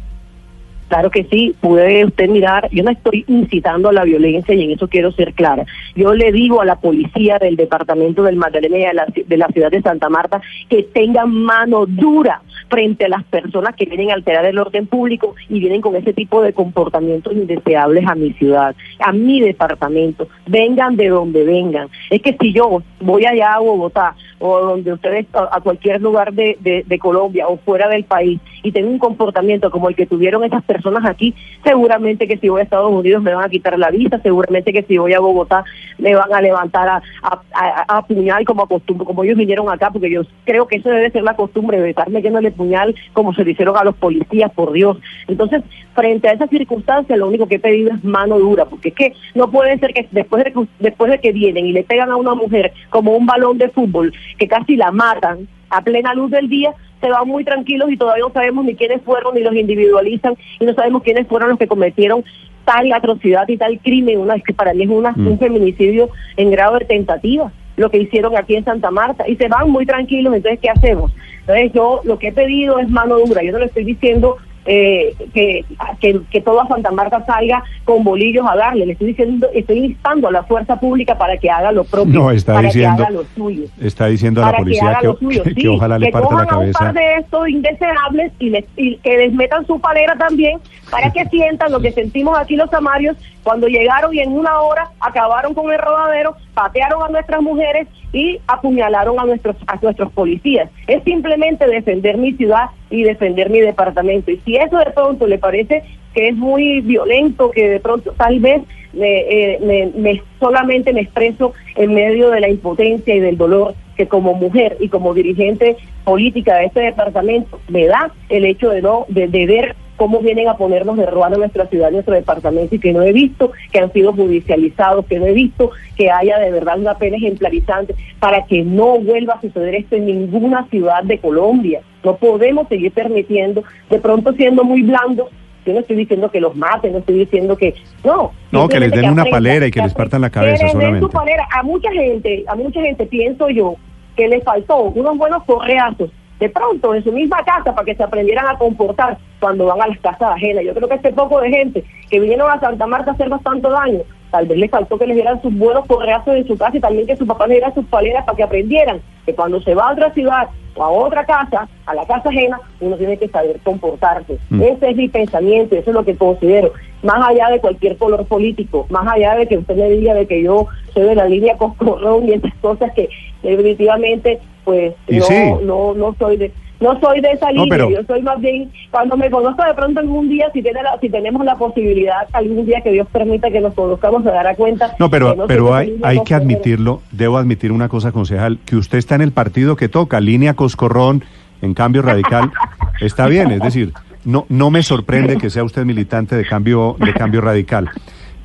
Claro 0.94 1.10
que 1.10 1.24
sí, 1.24 1.56
puede 1.60 2.06
usted 2.06 2.30
mirar, 2.30 2.70
yo 2.72 2.84
no 2.84 2.92
estoy 2.92 3.26
incitando 3.28 3.90
a 3.90 3.94
la 3.94 4.04
violencia 4.04 4.54
y 4.54 4.62
en 4.62 4.72
eso 4.72 4.88
quiero 4.88 5.12
ser 5.12 5.34
clara. 5.34 5.66
Yo 5.96 6.14
le 6.14 6.32
digo 6.32 6.62
a 6.62 6.66
la 6.66 6.76
policía 6.76 7.40
del 7.40 7.56
departamento 7.56 8.22
del 8.22 8.36
Magdalena 8.36 8.78
y 8.78 8.82
de 8.82 8.94
la, 8.94 9.08
de 9.26 9.38
la 9.38 9.48
ciudad 9.48 9.72
de 9.72 9.82
Santa 9.82 10.10
Marta 10.10 10.40
que 10.70 10.84
tengan 10.84 11.34
mano 11.34 11.88
dura 11.88 12.44
frente 12.70 13.06
a 13.06 13.10
las 13.10 13.24
personas 13.24 13.76
que 13.76 13.86
vienen 13.86 14.12
a 14.12 14.14
alterar 14.14 14.46
el 14.46 14.60
orden 14.60 14.86
público 14.86 15.36
y 15.50 15.60
vienen 15.60 15.82
con 15.82 15.96
ese 15.96 16.14
tipo 16.14 16.42
de 16.44 16.54
comportamientos 16.54 17.34
indeseables 17.34 18.06
a 18.08 18.14
mi 18.14 18.34
ciudad, 18.34 18.76
a 19.00 19.12
mi 19.12 19.42
departamento. 19.42 20.28
Vengan 20.48 20.96
de 20.96 21.10
donde 21.10 21.44
vengan. 21.44 21.90
Es 22.10 22.22
que 22.22 22.38
si 22.40 22.54
yo 22.54 22.84
voy 23.00 23.26
allá 23.26 23.56
a 23.56 23.60
Bogotá 23.60 24.16
o 24.46 24.60
donde 24.60 24.92
ustedes, 24.92 25.26
a 25.34 25.62
cualquier 25.62 26.02
lugar 26.02 26.34
de, 26.34 26.58
de, 26.60 26.84
de 26.86 27.00
Colombia 27.00 27.48
o 27.48 27.56
fuera 27.58 27.88
del 27.88 28.04
país 28.04 28.42
y 28.64 28.72
tengo 28.72 28.90
un 28.90 28.98
comportamiento 28.98 29.70
como 29.70 29.90
el 29.90 29.96
que 29.96 30.06
tuvieron 30.06 30.44
esas 30.44 30.64
personas 30.64 31.06
aquí, 31.06 31.36
seguramente 31.64 32.28
que 32.28 32.38
si 32.38 32.50
voy 32.50 32.62
a 32.62 32.64
Estados 32.64 32.92
Unidos 32.92 33.22
me 33.22 33.36
van 33.36 33.46
a 33.46 33.50
quitar 33.50 33.78
la 33.78 33.92
visa, 33.92 34.20
seguramente 34.24 34.74
que 34.74 34.84
si 34.84 34.98
voy 34.98 35.14
a 35.14 35.20
Bogotá 35.20 35.64
me 35.98 36.16
van 36.16 36.34
a 36.34 36.42
levantar 36.42 36.88
a, 36.88 37.02
a, 37.22 37.98
a, 37.98 38.06
puñal 38.06 38.46
como 38.46 38.64
acostumbre, 38.64 39.06
como 39.06 39.24
ellos 39.24 39.38
vinieron 39.38 39.70
acá, 39.70 39.92
porque 39.92 40.10
yo 40.10 40.22
creo 40.46 40.68
que 40.68 40.78
eso 40.78 40.90
debe 40.90 41.12
ser 41.12 41.24
la 41.24 41.36
costumbre 41.36 41.80
de 41.80 41.90
estarme 41.90 42.22
llenándole 42.22 42.52
puñal 42.52 42.96
como 43.12 43.34
se 43.34 43.44
lo 43.44 43.52
hicieron 43.52 43.78
a 43.78 43.84
los 43.84 43.96
policías, 43.96 44.52
por 44.52 44.72
Dios. 44.72 44.98
Entonces, 45.28 45.62
frente 45.94 46.30
a 46.30 46.34
esa 46.34 46.48
circunstancia, 46.48 47.18
lo 47.18 47.28
único 47.28 47.48
que 47.48 47.56
he 47.56 47.60
pedido 47.60 47.94
es 47.94 48.04
mano 48.04 48.40
dura, 48.40 48.66
porque 48.66 48.90
es 48.90 48.96
que 48.96 49.14
no 49.36 49.52
puede 49.52 49.78
ser 49.80 49.94
que 49.94 50.08
después 50.12 50.44
de 50.44 50.54
que, 50.54 50.68
después 50.80 51.12
de 51.12 51.20
que 51.20 51.32
vienen 51.32 51.66
y 51.66 51.74
le 51.74 51.84
pegan 51.84 52.10
a 52.10 52.16
una 52.16 52.34
mujer 52.34 52.74
como 52.90 53.16
un 53.16 53.26
balón 53.26 53.58
de 53.58 53.70
fútbol, 53.70 54.14
que 54.38 54.48
casi 54.48 54.76
la 54.76 54.92
matan 54.92 55.48
a 55.70 55.82
plena 55.82 56.14
luz 56.14 56.32
del 56.32 56.50
día, 56.50 56.74
se 57.04 57.10
van 57.10 57.28
muy 57.28 57.44
tranquilos 57.44 57.92
y 57.92 57.98
todavía 57.98 58.24
no 58.26 58.32
sabemos 58.32 58.64
ni 58.64 58.76
quiénes 58.76 59.02
fueron, 59.02 59.36
ni 59.36 59.42
los 59.42 59.54
individualizan, 59.54 60.36
y 60.60 60.66
no 60.66 60.74
sabemos 60.74 61.04
quiénes 61.04 61.28
fueron 61.28 61.50
los 61.50 61.60
que 61.60 61.68
cometieron 61.68 62.24
tal 62.64 62.92
atrocidad 62.94 63.46
y 63.50 63.58
tal 63.58 63.78
crimen, 63.80 64.20
una 64.20 64.40
que 64.40 64.54
para 64.54 64.74
mí 64.74 64.84
es 64.84 64.90
una, 64.90 65.12
Mm. 65.12 65.28
un 65.28 65.38
feminicidio 65.38 66.10
en 66.38 66.50
grado 66.50 66.80
de 66.80 66.86
tentativa, 66.86 67.52
lo 67.76 67.90
que 67.90 67.98
hicieron 67.98 68.38
aquí 68.38 68.56
en 68.56 68.64
Santa 68.64 68.90
Marta, 68.90 69.28
y 69.28 69.36
se 69.36 69.50
van 69.50 69.70
muy 69.70 69.86
tranquilos, 69.86 70.34
entonces, 70.34 70.62
¿qué 70.62 70.70
hacemos? 70.70 71.12
Entonces, 71.42 71.74
yo 71.74 72.00
lo 72.06 72.18
que 72.18 72.28
he 72.30 72.32
pedido 72.32 72.80
es 72.80 72.90
mano 72.90 73.20
dura, 73.20 73.44
yo 73.44 73.52
no 73.52 73.60
le 73.60 73.66
estoy 73.66 73.84
diciendo 73.84 74.38
eh, 74.66 75.14
que, 75.34 75.66
que, 76.00 76.22
que 76.32 76.42
toda 76.42 76.68
Santa 76.68 76.92
Marta 76.92 77.24
salga 77.26 77.64
con 77.86 78.04
bolillos 78.04 78.46
a 78.50 78.56
darle, 78.56 78.86
le 78.86 78.94
estoy 78.94 79.08
diciendo, 79.08 79.48
estoy 79.54 79.80
instando 79.80 80.28
a 80.28 80.32
la 80.32 80.44
fuerza 80.44 80.80
pública 80.80 81.18
para 81.18 81.38
que 81.38 81.50
haga 81.50 81.72
lo 81.72 81.84
propio, 81.84 82.14
No, 82.14 82.32
está 82.32 82.54
para 82.54 82.68
diciendo- 82.68 82.98
que 82.98 83.04
haga 83.04 83.12
lo 83.12 83.24
suyo. 83.36 83.64
Está 83.82 84.06
diciendo 84.08 84.42
a 84.44 84.48
la 84.48 84.52
que 84.54 84.58
policía 84.64 84.98
que, 85.02 85.08
suyo, 85.20 85.44
que- 85.44 85.54
que 85.56 85.62
sí, 85.62 85.68
ojalá 85.68 86.00
le 86.00 86.06
que 86.08 86.12
parta 86.12 86.28
la 86.30 86.32
cojan 86.32 86.50
a 86.50 86.58
un 86.58 86.60
cabeza. 86.62 86.80
par 86.80 86.94
de 86.94 87.16
estos 87.16 87.50
indeseables 87.50 88.32
y, 88.40 88.50
les- 88.50 88.66
y 88.78 88.98
que 88.98 89.18
les 89.18 89.34
metan 89.34 89.66
su 89.68 89.80
palera 89.80 90.16
también 90.18 90.60
para 90.90 91.12
que 91.12 91.26
sientan 91.26 91.72
lo 91.72 91.80
que 91.80 91.92
sentimos 91.92 92.38
aquí 92.38 92.56
los 92.56 92.70
samarios 92.70 93.18
cuando 93.44 93.68
llegaron 93.68 94.14
y 94.14 94.20
en 94.20 94.32
una 94.32 94.60
hora 94.62 94.90
acabaron 95.02 95.54
con 95.54 95.72
el 95.72 95.80
rodadero, 95.80 96.36
patearon 96.54 97.04
a 97.04 97.10
nuestras 97.10 97.42
mujeres 97.42 97.88
y 98.12 98.40
apuñalaron 98.48 99.20
a 99.20 99.26
nuestros 99.26 99.56
a 99.68 99.78
nuestros 99.82 100.12
policías. 100.12 100.70
Es 100.88 101.04
simplemente 101.04 101.68
defender 101.68 102.18
mi 102.18 102.34
ciudad 102.34 102.70
y 102.90 103.04
defender 103.04 103.50
mi 103.50 103.60
departamento. 103.60 104.32
Y 104.32 104.38
si 104.46 104.56
eso 104.56 104.78
de 104.78 104.92
pronto 104.92 105.28
le 105.28 105.40
parece 105.40 105.84
que 106.14 106.30
es 106.30 106.36
muy 106.36 106.82
violento, 106.82 107.50
que 107.52 107.68
de 107.68 107.80
pronto 107.80 108.14
tal 108.16 108.40
vez 108.40 108.62
me, 108.94 109.58
me, 109.62 109.92
me, 109.96 110.22
solamente 110.40 110.94
me 110.94 111.02
expreso 111.02 111.54
en 111.76 111.94
medio 111.94 112.30
de 112.30 112.40
la 112.40 112.50
impotencia 112.50 113.16
y 113.16 113.20
del 113.20 113.38
dolor 113.38 113.74
que 113.98 114.08
como 114.08 114.34
mujer 114.34 114.78
y 114.80 114.90
como 114.90 115.14
dirigente 115.14 115.78
política 116.04 116.56
de 116.58 116.66
este 116.66 116.82
departamento 116.82 117.60
me 117.68 117.86
da 117.86 118.12
el 118.30 118.46
hecho 118.46 118.70
de 118.70 118.82
no 118.82 119.06
de, 119.10 119.28
de 119.28 119.46
ver 119.46 119.76
cómo 120.04 120.20
vienen 120.20 120.50
a 120.50 120.58
ponernos 120.58 120.98
de 120.98 121.06
ruano 121.06 121.38
nuestra 121.38 121.66
ciudad, 121.68 121.90
nuestro 121.90 122.14
departamento, 122.14 122.76
y 122.76 122.80
que 122.80 122.92
no 122.92 123.04
he 123.04 123.14
visto 123.14 123.54
que 123.72 123.80
han 123.80 123.94
sido 123.94 124.12
judicializados, 124.12 125.06
que 125.06 125.18
no 125.18 125.28
he 125.28 125.32
visto 125.32 125.72
que 125.96 126.12
haya 126.12 126.40
de 126.40 126.52
verdad 126.52 126.78
una 126.78 126.98
pena 126.98 127.16
ejemplarizante 127.16 127.96
para 128.20 128.46
que 128.46 128.64
no 128.66 129.00
vuelva 129.00 129.36
a 129.36 129.40
suceder 129.42 129.76
esto 129.76 129.96
en 129.96 130.08
ninguna 130.08 130.68
ciudad 130.70 131.04
de 131.04 131.20
Colombia. 131.20 131.80
No 132.04 132.18
podemos 132.18 132.68
seguir 132.68 132.92
permitiendo, 132.92 133.64
de 133.90 134.00
pronto 134.00 134.34
siendo 134.34 134.66
muy 134.66 134.82
blandos, 134.82 135.30
yo 135.66 135.72
no 135.72 135.80
estoy 135.80 135.96
diciendo 135.96 136.30
que 136.30 136.42
los 136.42 136.54
maten, 136.54 136.92
no 136.92 136.98
estoy 136.98 137.20
diciendo 137.20 137.56
que 137.56 137.74
no. 138.04 138.34
No, 138.52 138.68
que 138.68 138.82
les 138.82 138.92
den 138.92 139.10
una 139.10 139.24
palera 139.24 139.68
y 139.68 139.72
que 139.72 139.82
les 139.82 139.94
partan 139.94 140.20
la 140.20 140.30
cabeza 140.30 140.66
que 140.66 140.72
solamente. 140.74 141.06
su 141.06 141.10
palera. 141.10 141.48
A 141.50 141.64
mucha 141.64 141.90
gente, 141.94 142.44
a 142.46 142.56
mucha 142.56 142.82
gente 142.82 143.06
pienso 143.06 143.50
yo 143.50 143.78
que 144.18 144.28
les 144.28 144.44
faltó 144.44 144.82
unos 144.82 145.18
buenos 145.18 145.46
correazos 145.46 146.10
de 146.44 146.50
pronto 146.50 146.94
en 146.94 147.02
su 147.06 147.12
misma 147.14 147.42
casa 147.46 147.74
para 147.74 147.86
que 147.86 147.96
se 147.96 148.04
aprendieran 148.04 148.46
a 148.46 148.58
comportar 148.58 149.18
cuando 149.40 149.68
van 149.68 149.82
a 149.82 149.88
las 149.88 150.00
casas 150.00 150.32
ajenas. 150.32 150.66
Yo 150.66 150.74
creo 150.74 150.90
que 150.90 150.96
este 150.96 151.14
poco 151.14 151.40
de 151.40 151.50
gente 151.50 151.86
que 152.10 152.20
vinieron 152.20 152.52
a 152.52 152.60
Santa 152.60 152.86
Marta 152.86 153.12
a 153.12 153.14
hacernos 153.14 153.42
tanto 153.44 153.70
daño, 153.70 154.02
tal 154.30 154.46
vez 154.46 154.58
les 154.58 154.70
faltó 154.70 154.98
que 154.98 155.08
les 155.08 155.16
dieran 155.16 155.42
sus 155.42 155.58
buenos 155.58 155.86
correazos 155.86 156.36
en 156.36 156.46
su 156.46 156.58
casa 156.58 156.76
y 156.76 156.82
también 156.82 157.08
que 157.08 157.16
su 157.16 157.26
papá 157.26 157.48
les 157.48 157.60
diera 157.60 157.74
sus 157.74 157.86
paleras 157.86 158.26
para 158.26 158.36
que 158.36 158.44
aprendieran 158.44 159.00
que 159.26 159.34
cuando 159.34 159.62
se 159.62 159.74
va 159.74 159.88
a 159.88 159.94
otra 159.94 160.12
ciudad 160.12 160.50
o 160.76 160.84
a 160.84 160.90
otra 160.90 161.26
casa, 161.26 161.70
a 161.86 161.96
la 161.96 162.06
casa 162.06 162.28
ajena, 162.28 162.60
uno 162.82 162.98
tiene 162.98 163.16
que 163.16 163.30
saber 163.30 163.58
comportarse. 163.64 164.38
Mm. 164.50 164.62
Ese 164.64 164.90
es 164.90 164.98
mi 164.98 165.08
pensamiento, 165.08 165.78
eso 165.78 165.92
es 165.92 165.96
lo 165.96 166.04
que 166.04 166.18
considero. 166.18 166.74
Más 167.04 167.26
allá 167.26 167.52
de 167.52 167.62
cualquier 167.62 167.96
color 167.96 168.26
político, 168.26 168.86
más 168.90 169.08
allá 169.08 169.36
de 169.36 169.48
que 169.48 169.60
usted 169.60 169.78
me 169.78 169.90
diga 169.92 170.14
de 170.14 170.28
que 170.28 170.44
yo 170.44 170.68
soy 170.94 171.04
de 171.04 171.16
la 171.16 171.26
línea 171.26 171.58
Coscorrón 171.58 172.28
y 172.28 172.34
esas 172.34 172.54
cosas 172.56 172.92
que 172.94 173.08
definitivamente 173.44 174.42
pues 174.64 174.94
no, 175.10 175.22
sí. 175.24 175.34
no, 175.64 175.94
no 175.94 176.16
soy 176.20 176.38
de 176.38 176.52
no 176.80 177.00
soy 177.00 177.22
de 177.22 177.32
esa 177.32 177.46
No, 177.54 177.64
línea, 177.64 177.68
pero- 177.70 177.90
yo 177.92 178.04
soy 178.06 178.22
más 178.24 178.42
bien, 178.42 178.70
cuando 178.92 179.16
me 179.16 179.30
conozco 179.32 179.64
de 179.64 179.74
pronto 179.74 180.02
algún 180.02 180.28
día, 180.28 180.50
si, 180.54 180.62
tiene 180.62 180.84
la- 180.84 180.98
si 181.00 181.08
tenemos 181.10 181.46
la 181.46 181.56
posibilidad, 181.56 182.28
algún 182.34 182.66
día 182.66 182.82
que 182.82 182.92
Dios 182.92 183.08
permita 183.10 183.50
que 183.52 183.62
nos 183.62 183.74
conozcamos, 183.74 184.24
se 184.24 184.30
dará 184.30 184.54
cuenta. 184.56 184.94
No, 185.00 185.10
pero, 185.10 185.34
no 185.34 185.48
pero 185.48 185.74
hay, 185.74 185.98
hay 186.04 186.20
que 186.26 186.36
admitirlo, 186.36 187.02
debo 187.12 187.38
admitir 187.38 187.72
una 187.72 187.88
cosa, 187.88 188.12
concejal, 188.12 188.60
que 188.66 188.76
usted 188.76 188.98
está 188.98 189.16
en 189.16 189.22
el 189.22 189.32
partido 189.32 189.78
que 189.78 189.88
toca, 189.88 190.20
línea 190.20 190.56
Coscorrón, 190.56 191.24
en 191.62 191.74
cambio 191.74 192.02
radical, 192.02 192.52
está 193.00 193.28
bien, 193.28 193.52
es 193.52 193.62
decir, 193.62 193.94
no, 194.26 194.46
no 194.50 194.70
me 194.70 194.84
sorprende 194.84 195.38
que 195.38 195.50
sea 195.50 195.64
usted 195.64 195.86
militante 195.86 196.36
de 196.36 196.44
cambio, 196.46 196.98
de 197.00 197.14
cambio 197.14 197.40
radical. 197.40 197.90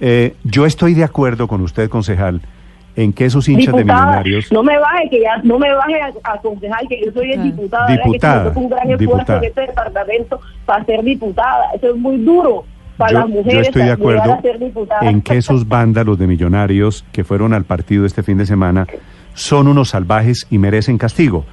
Eh, 0.01 0.37
yo 0.45 0.65
estoy 0.65 0.95
de 0.95 1.03
acuerdo 1.03 1.49
con 1.49 1.61
usted, 1.61 1.89
concejal, 1.89 2.41
en 3.03 3.13
que 3.13 3.25
esos 3.27 3.49
hinchas 3.49 3.75
de 3.75 3.85
millonarios... 3.85 4.51
No 4.51 4.63
me 4.63 4.77
baje, 4.79 5.09
que 5.11 5.21
ya 5.21 5.37
no 5.45 5.59
me 5.59 5.73
baje 5.73 6.01
a, 6.01 6.11
a 6.25 6.33
aconsejar 6.35 6.81
que 6.89 7.01
yo 7.05 7.13
soy 7.13 7.33
el 7.33 7.41
Ah. 7.41 7.43
diputada. 7.45 8.53
Que 8.53 8.59
un 8.59 8.69
gran 8.69 8.91
esfuerzo 8.91 8.99
diputada. 8.99 9.39
en 9.39 9.45
este 9.45 9.61
departamento 9.61 10.41
para 10.67 10.85
ser 10.85 11.03
diputada. 11.05 11.65
Eso 11.75 11.91
es 11.91 11.97
muy 11.97 12.17
duro 12.19 12.65
para 12.97 13.13
Yo, 13.13 13.19
las 13.21 13.29
yo 13.29 13.35
mujeres. 13.37 13.67
estoy 13.69 13.83
de 13.83 13.91
acuerdo 13.93 14.33
a 14.35 14.43
ser 14.43 14.59
diputadas. 14.59 15.03
en 15.05 15.23
que 15.23 15.37
esos 15.37 15.69
vándalos 15.69 16.19
de 16.19 16.27
millonarios 16.27 17.05
que 17.13 17.23
fueron 17.25 17.55
al 17.55 17.65
partido 17.65 18.05
este 18.05 18.23
fin 18.25 18.37
de 18.39 18.47
semana 18.47 18.87
son 19.35 19.69
unos 19.69 19.91
salvajes 19.91 20.47
y 20.51 20.59
merecen 20.59 20.99
castigo. 20.99 21.45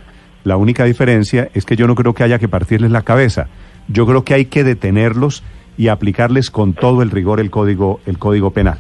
La 0.43 0.57
única 0.57 0.83
diferencia 0.85 1.49
es 1.53 1.65
que 1.65 1.75
yo 1.75 1.85
no 1.87 1.93
creo 1.95 2.13
que 2.15 2.23
haya 2.23 2.39
que 2.39 2.47
partirles 2.47 2.89
la 2.91 3.03
cabeza. 3.03 3.47
Yo 3.87 4.07
creo 4.07 4.23
que 4.23 4.33
hay 4.33 4.45
que 4.45 4.63
detenerlos 4.63 5.43
y 5.77 5.89
aplicarles 5.89 6.49
con 6.49 6.73
todo 6.73 7.03
el 7.03 7.11
rigor 7.11 7.39
el 7.39 7.51
código, 7.51 7.99
el 8.07 8.17
código 8.17 8.49
penal. 8.51 8.79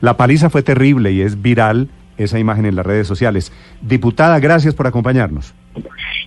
La 0.00 0.16
paliza 0.16 0.48
fue 0.48 0.62
terrible 0.62 1.12
y 1.12 1.20
es 1.22 1.42
viral 1.42 1.88
esa 2.18 2.38
imagen 2.38 2.66
en 2.66 2.76
las 2.76 2.84
redes 2.84 3.06
sociales. 3.06 3.52
Diputada, 3.80 4.38
gracias 4.40 4.74
por 4.74 4.86
acompañarnos. 4.86 5.54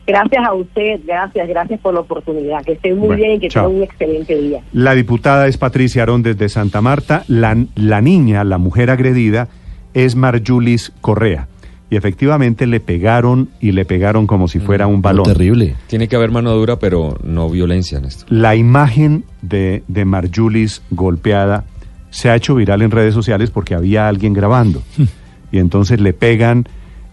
Gracias 0.07 0.43
a 0.45 0.53
usted, 0.53 1.00
gracias, 1.05 1.48
gracias 1.48 1.79
por 1.79 1.93
la 1.93 2.00
oportunidad. 2.00 2.63
Que 2.63 2.74
estén 2.74 2.98
muy 2.98 3.07
Bueno, 3.10 3.21
bien 3.24 3.33
y 3.36 3.39
que 3.39 3.50
chao. 3.50 3.65
tengan 3.67 3.77
un 3.77 3.83
excelente 3.83 4.36
día. 4.41 4.62
La 4.74 4.95
diputada 4.95 5.48
es 5.48 5.57
Patricia 5.57 6.03
Arón 6.03 6.24
desde 6.24 6.50
Santa 6.50 6.81
Marta. 6.81 7.24
La, 7.27 7.55
la 7.75 8.01
niña, 8.01 8.43
la 8.43 8.57
mujer 8.57 8.89
agredida, 8.89 9.50
es 9.93 10.15
Marjulis 10.15 10.91
Correa. 11.01 11.48
Y 11.89 11.98
efectivamente 11.98 12.67
le 12.67 12.79
pegaron 12.79 13.50
y 13.60 13.74
le 13.74 13.83
pegaron 13.83 14.25
como 14.25 14.48
si 14.48 14.60
fuera 14.60 14.88
un 14.88 15.01
balón. 15.01 15.25
Terrible. 15.25 15.75
Tiene 15.88 16.07
que 16.07 16.15
haber 16.15 16.31
mano 16.31 16.51
dura, 16.53 16.79
pero 16.79 17.17
no 17.24 17.50
violencia, 17.50 18.00
Néstor. 18.00 18.31
La 18.31 18.55
imagen 18.55 19.25
de, 19.41 19.83
de 19.89 20.05
Marjulis 20.05 20.81
golpeada 20.89 21.65
se 22.10 22.29
ha 22.29 22.36
hecho 22.36 22.55
viral 22.55 22.81
en 22.81 22.91
redes 22.91 23.13
sociales 23.13 23.51
porque 23.51 23.75
había 23.75 24.07
alguien 24.07 24.33
grabando. 24.33 24.81
Y 25.51 25.60
entonces 25.60 26.00
le 26.00 26.13
pegan 26.13 26.65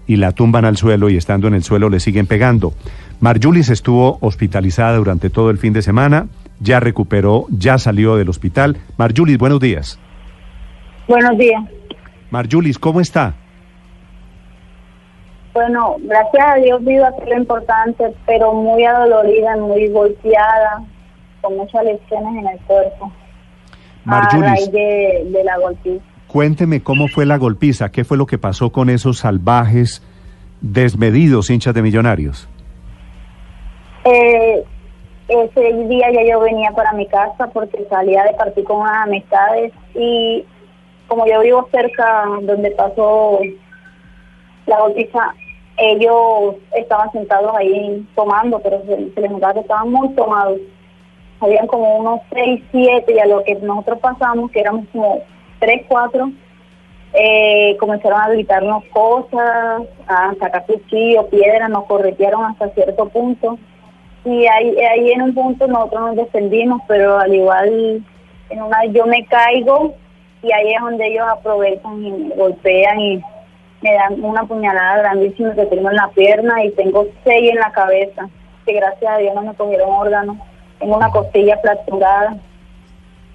y 0.06 0.16
la 0.16 0.32
tumban 0.32 0.64
al 0.64 0.76
suelo 0.76 1.10
y 1.10 1.16
estando 1.16 1.48
en 1.48 1.54
el 1.54 1.62
suelo 1.62 1.90
le 1.90 2.00
siguen 2.00 2.26
pegando. 2.26 2.72
Marjulis 3.20 3.68
estuvo 3.68 4.18
hospitalizada 4.20 4.96
durante 4.96 5.28
todo 5.30 5.50
el 5.50 5.58
fin 5.58 5.72
de 5.72 5.82
semana, 5.82 6.26
ya 6.60 6.80
recuperó, 6.80 7.46
ya 7.50 7.78
salió 7.78 8.16
del 8.16 8.28
hospital. 8.28 8.78
Marjulis, 8.96 9.38
buenos 9.38 9.60
días. 9.60 9.98
Buenos 11.06 11.36
días. 11.36 11.62
Marjulis, 12.30 12.78
¿cómo 12.78 13.00
está? 13.00 13.34
Bueno, 15.52 15.96
gracias 16.00 16.46
a 16.46 16.54
Dios 16.56 16.84
viva 16.84 17.10
que 17.16 17.24
es 17.24 17.30
lo 17.30 17.36
importante, 17.36 18.04
pero 18.26 18.52
muy 18.54 18.84
adolorida, 18.84 19.56
muy 19.56 19.88
golpeada, 19.88 20.84
con 21.40 21.56
muchas 21.56 21.84
lesiones 21.84 22.36
en 22.38 22.46
el 22.46 22.58
cuerpo. 22.60 23.12
A 24.04 24.10
Marjulis, 24.10 24.50
raíz 24.50 24.72
de, 24.72 25.26
de 25.32 25.44
la 25.44 25.58
golpiza. 25.58 26.04
Cuénteme 26.28 26.82
cómo 26.82 27.08
fue 27.08 27.26
la 27.26 27.38
golpiza, 27.38 27.90
qué 27.90 28.04
fue 28.04 28.16
lo 28.16 28.26
que 28.26 28.38
pasó 28.38 28.70
con 28.70 28.90
esos 28.90 29.18
salvajes, 29.18 30.02
desmedidos 30.60 31.50
hinchas 31.50 31.74
de 31.74 31.82
millonarios. 31.82 32.48
Eh, 34.04 34.64
ese 35.28 35.72
día 35.88 36.10
ya 36.12 36.22
yo 36.30 36.40
venía 36.40 36.70
para 36.70 36.92
mi 36.92 37.06
casa 37.06 37.48
porque 37.52 37.84
salía 37.90 38.24
de 38.24 38.34
partir 38.34 38.64
con 38.64 38.82
unas 38.82 39.06
amistades 39.06 39.72
y 39.94 40.44
como 41.06 41.26
yo 41.26 41.40
vivo 41.40 41.68
cerca 41.70 42.24
donde 42.42 42.70
pasó 42.72 43.40
la 44.66 44.80
golpiza, 44.80 45.34
ellos 45.78 46.56
estaban 46.76 47.10
sentados 47.12 47.52
ahí 47.56 48.06
tomando, 48.14 48.58
pero 48.60 48.82
se, 48.84 49.10
se 49.14 49.20
les 49.20 49.30
notaba 49.30 49.54
que 49.54 49.60
estaban 49.60 49.90
muy 49.90 50.08
tomados. 50.10 50.58
Habían 51.40 51.66
como 51.66 51.98
unos 51.98 52.20
seis, 52.32 52.62
siete 52.70 53.14
y 53.14 53.18
a 53.18 53.26
lo 53.26 53.42
que 53.44 53.54
nosotros 53.56 53.98
pasamos, 54.00 54.50
que 54.50 54.60
éramos 54.60 54.86
como 54.92 55.22
tres, 55.58 55.82
cuatro, 55.88 56.30
eh, 57.14 57.76
comenzaron 57.78 58.20
a 58.20 58.28
gritarnos 58.28 58.84
cosas, 58.86 59.82
a 60.06 60.34
sacar 60.38 60.66
cuchillos, 60.66 61.26
piedras, 61.26 61.70
nos 61.70 61.84
corretearon 61.84 62.44
hasta 62.44 62.68
cierto 62.70 63.08
punto. 63.08 63.58
Y 64.24 64.46
ahí, 64.46 64.76
ahí 64.78 65.12
en 65.12 65.22
un 65.22 65.34
punto 65.34 65.66
nosotros 65.66 66.00
nos 66.00 66.16
defendimos, 66.16 66.82
pero 66.86 67.18
al 67.18 67.34
igual 67.34 68.02
en 68.50 68.62
una 68.62 68.84
yo 68.86 69.06
me 69.06 69.24
caigo 69.26 69.94
y 70.42 70.52
ahí 70.52 70.72
es 70.72 70.80
donde 70.80 71.06
ellos 71.06 71.26
aprovechan 71.28 72.04
y 72.04 72.10
me 72.10 72.34
golpean 72.34 73.00
y 73.00 73.22
me 73.80 73.94
dan 73.94 74.22
una 74.22 74.44
puñalada 74.44 74.98
grandísima 74.98 75.54
que 75.54 75.66
tengo 75.66 75.90
en 75.90 75.96
la 75.96 76.08
pierna 76.08 76.64
y 76.64 76.70
tengo 76.72 77.06
seis 77.24 77.50
en 77.50 77.58
la 77.58 77.70
cabeza, 77.72 78.28
que 78.66 78.72
gracias 78.74 79.10
a 79.10 79.18
Dios 79.18 79.34
no 79.34 79.42
me 79.42 79.54
cogieron 79.54 79.90
órganos. 79.90 80.36
Tengo 80.78 80.96
una 80.96 81.10
costilla 81.10 81.58
fracturada 81.58 82.36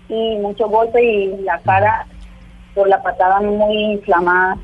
y 0.10 0.38
muchos 0.38 0.70
golpes 0.70 1.04
y 1.04 1.28
la 1.44 1.60
cara 1.60 2.06
por 2.74 2.88
la 2.88 3.02
patada 3.02 3.40
muy 3.42 3.94
inflamada. 3.94 4.58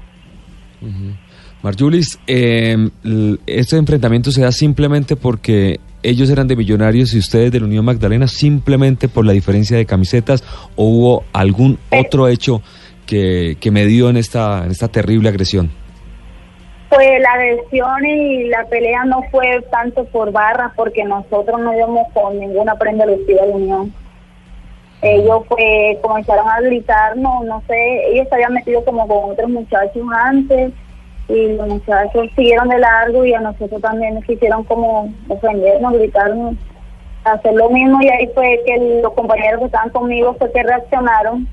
Marjulis, 1.62 2.20
eh, 2.28 2.78
l- 3.04 3.38
este 3.46 3.76
enfrentamiento 3.78 4.32
se 4.32 4.42
da 4.42 4.52
simplemente 4.52 5.16
porque 5.16 5.80
ellos 6.02 6.30
eran 6.30 6.48
de 6.48 6.56
millonarios 6.56 7.14
y 7.14 7.20
ustedes 7.20 7.52
de 7.52 7.60
la 7.60 7.66
Unión 7.66 7.84
Magdalena, 7.84 8.28
simplemente 8.28 9.10
por 9.10 9.26
la 9.26 9.34
diferencia 9.34 9.76
de 9.76 9.86
camisetas, 9.86 10.44
o 10.78 10.86
hubo 10.86 11.24
algún 11.34 11.78
otro 11.92 12.30
hecho 12.30 12.62
que, 13.06 13.58
que 13.60 13.72
medió 13.72 14.10
en 14.10 14.16
esta, 14.16 14.64
en 14.64 14.72
esta 14.72 14.88
terrible 14.88 15.28
agresión. 15.28 15.70
Pues 16.90 17.08
la 17.22 17.32
agresión 17.34 18.06
y 18.06 18.46
la 18.48 18.66
pelea 18.68 19.04
no 19.06 19.22
fue 19.30 19.62
tanto 19.70 20.06
por 20.06 20.32
barras, 20.32 20.72
porque 20.76 21.04
nosotros 21.04 21.60
no 21.60 21.76
íbamos 21.76 22.08
con 22.14 22.40
ninguna 22.40 22.76
prenda 22.76 23.06
lucida 23.06 23.46
de 23.46 23.52
unión. 23.52 23.94
Ellos 25.02 25.44
pues 25.48 25.98
comenzaron 26.02 26.50
a 26.50 26.60
gritar, 26.60 27.16
no, 27.16 27.44
no 27.44 27.64
sé, 27.68 28.12
ellos 28.12 28.28
se 28.28 28.36
habían 28.36 28.54
metido 28.54 28.84
como 28.84 29.08
con 29.08 29.32
otros 29.32 29.50
muchachos 29.50 30.04
antes 30.14 30.74
y 31.30 31.54
los 31.54 31.68
muchachos 31.68 32.28
siguieron 32.36 32.68
de 32.68 32.80
largo 32.80 33.24
y 33.24 33.34
a 33.34 33.40
nosotros 33.40 33.82
también 33.82 34.16
nos 34.16 34.26
quisieron 34.26 34.64
como 34.66 35.14
ofendernos, 35.30 35.94
gritarnos, 35.94 36.56
hacer 37.24 37.54
lo 37.54 37.70
mismo 37.70 38.02
y 38.02 38.10
ahí 38.10 38.30
fue 38.34 38.62
que 38.66 39.00
los 39.02 39.14
compañeros 39.14 39.60
que 39.60 39.66
estaban 39.68 39.90
conmigo 39.92 40.34
fue 40.34 40.52
que 40.52 40.64
reaccionaron. 40.64 41.48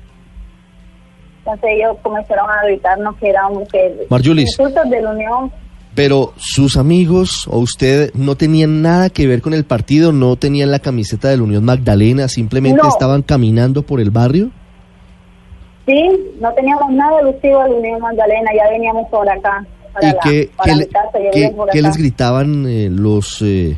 Entonces 1.39 1.69
ellos 1.75 1.97
comenzaron 2.01 2.49
a 2.49 2.63
gritarnos 2.65 3.15
que 3.15 3.29
éramos 3.29 3.69
que 3.69 4.07
Marjulis. 4.09 4.49
insultos 4.49 4.89
de 4.89 5.01
la 5.01 5.11
unión 5.11 5.51
Pero 5.97 6.33
sus 6.37 6.77
amigos 6.77 7.47
o 7.49 7.57
usted 7.57 8.13
no 8.13 8.35
tenían 8.35 8.83
nada 8.83 9.09
que 9.09 9.25
ver 9.25 9.41
con 9.41 9.55
el 9.55 9.65
partido, 9.65 10.11
no 10.11 10.35
tenían 10.35 10.69
la 10.69 10.77
camiseta 10.77 11.27
de 11.27 11.37
la 11.37 11.43
Unión 11.43 11.65
Magdalena, 11.65 12.27
simplemente 12.27 12.81
No. 12.83 12.87
estaban 12.87 13.23
caminando 13.23 13.81
por 13.81 13.99
el 13.99 14.11
barrio. 14.11 14.51
Sí, 15.87 16.07
no 16.39 16.53
teníamos 16.53 16.91
nada 16.91 17.19
elusivo 17.21 17.63
de 17.63 17.69
la 17.71 17.75
Unión 17.77 17.99
Magdalena, 18.01 18.51
ya 18.55 18.69
veníamos 18.69 19.07
por 19.09 19.27
acá, 19.27 19.65
para, 19.93 20.07
¿Y 20.07 20.11
la- 20.13 20.19
qué, 20.21 20.49
para 20.55 20.77
qué 20.77 20.87
casa, 20.87 21.87
les 21.87 21.97
gritaban 21.97 22.65
eh, 22.67 22.89
los, 22.91 23.41
eh, 23.41 23.75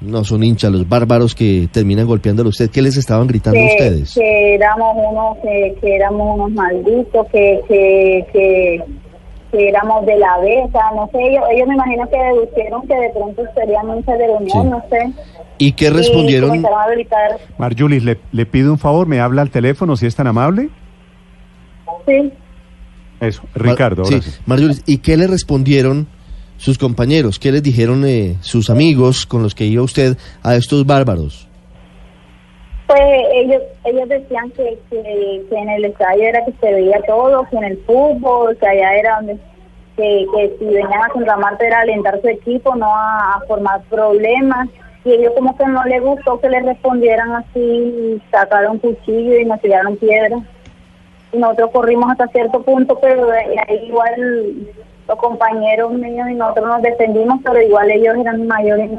no 0.00 0.24
son 0.24 0.42
hinchas, 0.42 0.72
los 0.72 0.88
bárbaros 0.88 1.36
que 1.36 1.68
terminan 1.70 2.06
golpeándolo 2.08 2.48
a 2.48 2.50
usted? 2.50 2.70
¿Qué 2.70 2.82
les 2.82 2.96
estaban 2.96 3.28
gritando 3.28 3.60
a 3.60 3.64
ustedes? 3.66 4.14
que 4.14 4.54
éramos 4.56 4.96
unos 5.08 5.36
que, 5.42 5.76
que 5.80 5.94
éramos 5.94 6.34
unos 6.34 6.50
malditos 6.50 7.26
que 7.30 7.60
que, 7.68 8.26
que 8.32 8.80
que 9.50 9.68
éramos 9.68 10.04
de 10.06 10.16
la 10.18 10.38
besa 10.38 10.80
no 10.94 11.08
sé 11.12 11.18
ellos 11.20 11.44
ellos 11.52 11.68
me 11.68 11.74
imagino 11.74 12.08
que 12.08 12.16
deducieron 12.18 12.86
que 12.86 12.94
de 12.94 13.10
pronto 13.10 13.42
serían 13.54 13.88
hinchas 13.96 14.18
de 14.18 14.26
la 14.28 14.32
unión 14.34 14.62
Sí. 14.64 14.68
no 14.70 14.82
sé 14.90 15.12
¿Y 15.58 15.72
qué 15.72 15.90
respondieron? 15.90 16.64
a 16.64 16.70
Marjulis, 17.58 18.02
le, 18.02 18.18
le 18.32 18.46
pido 18.46 18.72
un 18.72 18.78
favor, 18.78 19.06
me 19.06 19.20
habla 19.20 19.42
al 19.42 19.50
teléfono 19.50 19.94
si 19.96 20.06
es 20.06 20.16
tan 20.16 20.26
amable. 20.26 20.70
sí 22.06 22.32
Eso, 23.20 23.42
Ricardo, 23.54 24.04
Sí, 24.06 24.14
ahora 24.14 24.24
sí. 24.26 24.40
Marjorie, 24.46 24.76
¿y 24.86 24.98
qué 24.98 25.16
le 25.18 25.26
respondieron 25.26 26.06
sus 26.56 26.78
compañeros? 26.78 27.38
¿Qué 27.38 27.52
les 27.52 27.62
dijeron 27.62 28.04
eh, 28.06 28.36
sus 28.40 28.70
amigos 28.70 29.26
con 29.26 29.42
los 29.42 29.54
que 29.54 29.66
iba 29.66 29.82
usted 29.82 30.16
a 30.42 30.54
estos 30.56 30.86
bárbaros? 30.86 31.46
Pues 32.90 33.02
ellos 33.34 33.62
ellos 33.84 34.08
decían 34.08 34.50
que, 34.50 34.76
que, 34.90 35.46
que 35.48 35.56
en 35.56 35.70
el 35.70 35.84
estadio 35.84 36.24
era 36.24 36.44
que 36.44 36.52
se 36.60 36.74
veía 36.74 37.00
todo 37.06 37.46
que 37.48 37.56
en 37.56 37.64
el 37.64 37.78
fútbol 37.84 38.56
que 38.56 38.66
allá 38.66 38.96
era 38.96 39.16
donde 39.16 39.38
que, 39.96 40.26
que 40.34 40.56
si 40.58 40.64
venían 40.64 41.04
a 41.04 41.12
Santa 41.12 41.36
Marta 41.36 41.64
era 41.64 41.80
alentar 41.82 42.20
su 42.20 42.26
equipo 42.26 42.74
no 42.74 42.92
a, 42.92 43.40
formar 43.46 43.82
problemas. 43.82 44.68
Y 45.04 45.12
ellos 45.12 45.32
como 45.36 45.56
que 45.56 45.66
no 45.66 45.84
les 45.84 46.02
gustó 46.02 46.40
que 46.40 46.50
les 46.50 46.64
respondieran 46.64 47.30
así 47.32 48.20
sacaron 48.30 48.78
cuchillo 48.78 49.38
y 49.38 49.44
nos 49.44 49.60
tiraron 49.60 49.96
piedras 49.96 50.42
y 51.32 51.38
nosotros 51.38 51.70
corrimos 51.70 52.10
hasta 52.10 52.26
cierto 52.26 52.60
punto 52.62 52.98
pero 53.00 53.30
ahí 53.30 53.86
igual 53.86 54.66
los 55.06 55.16
compañeros 55.16 55.92
míos 55.92 56.28
y 56.28 56.34
nosotros 56.34 56.66
nos 56.66 56.82
defendimos 56.82 57.38
pero 57.44 57.62
igual 57.62 57.90
ellos 57.90 58.16
eran 58.16 58.46
mayores 58.46 58.90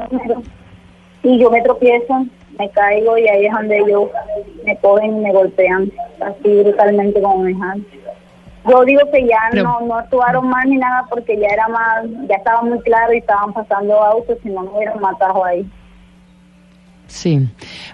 y 1.22 1.38
yo 1.38 1.50
me 1.50 1.62
tropiezo, 1.62 2.26
me 2.58 2.68
caigo 2.70 3.16
y 3.18 3.28
ahí 3.28 3.46
es 3.46 3.52
donde 3.52 3.78
ellos 3.78 4.08
me 4.64 4.76
cogen 4.78 5.16
y 5.16 5.20
me 5.20 5.32
golpean 5.32 5.90
así 6.20 6.62
brutalmente 6.62 7.20
como 7.20 7.38
me 7.38 7.52
dejan. 7.52 7.84
Yo 8.68 8.84
digo 8.84 9.00
que 9.12 9.26
ya 9.26 9.38
Pero- 9.50 9.64
no, 9.64 9.80
no 9.86 9.96
actuaron 9.96 10.48
mal 10.48 10.68
ni 10.68 10.76
nada 10.76 11.04
porque 11.10 11.36
ya 11.38 11.48
era 11.48 11.66
más, 11.68 12.04
ya 12.28 12.36
estaba 12.36 12.62
muy 12.62 12.78
claro 12.80 13.12
y 13.12 13.18
estaban 13.18 13.52
pasando 13.52 14.00
autos 14.02 14.38
y 14.44 14.48
no 14.50 14.62
nos 14.62 14.74
hubieran 14.74 15.00
matado 15.00 15.44
ahí. 15.44 15.66
Sí. 17.08 17.46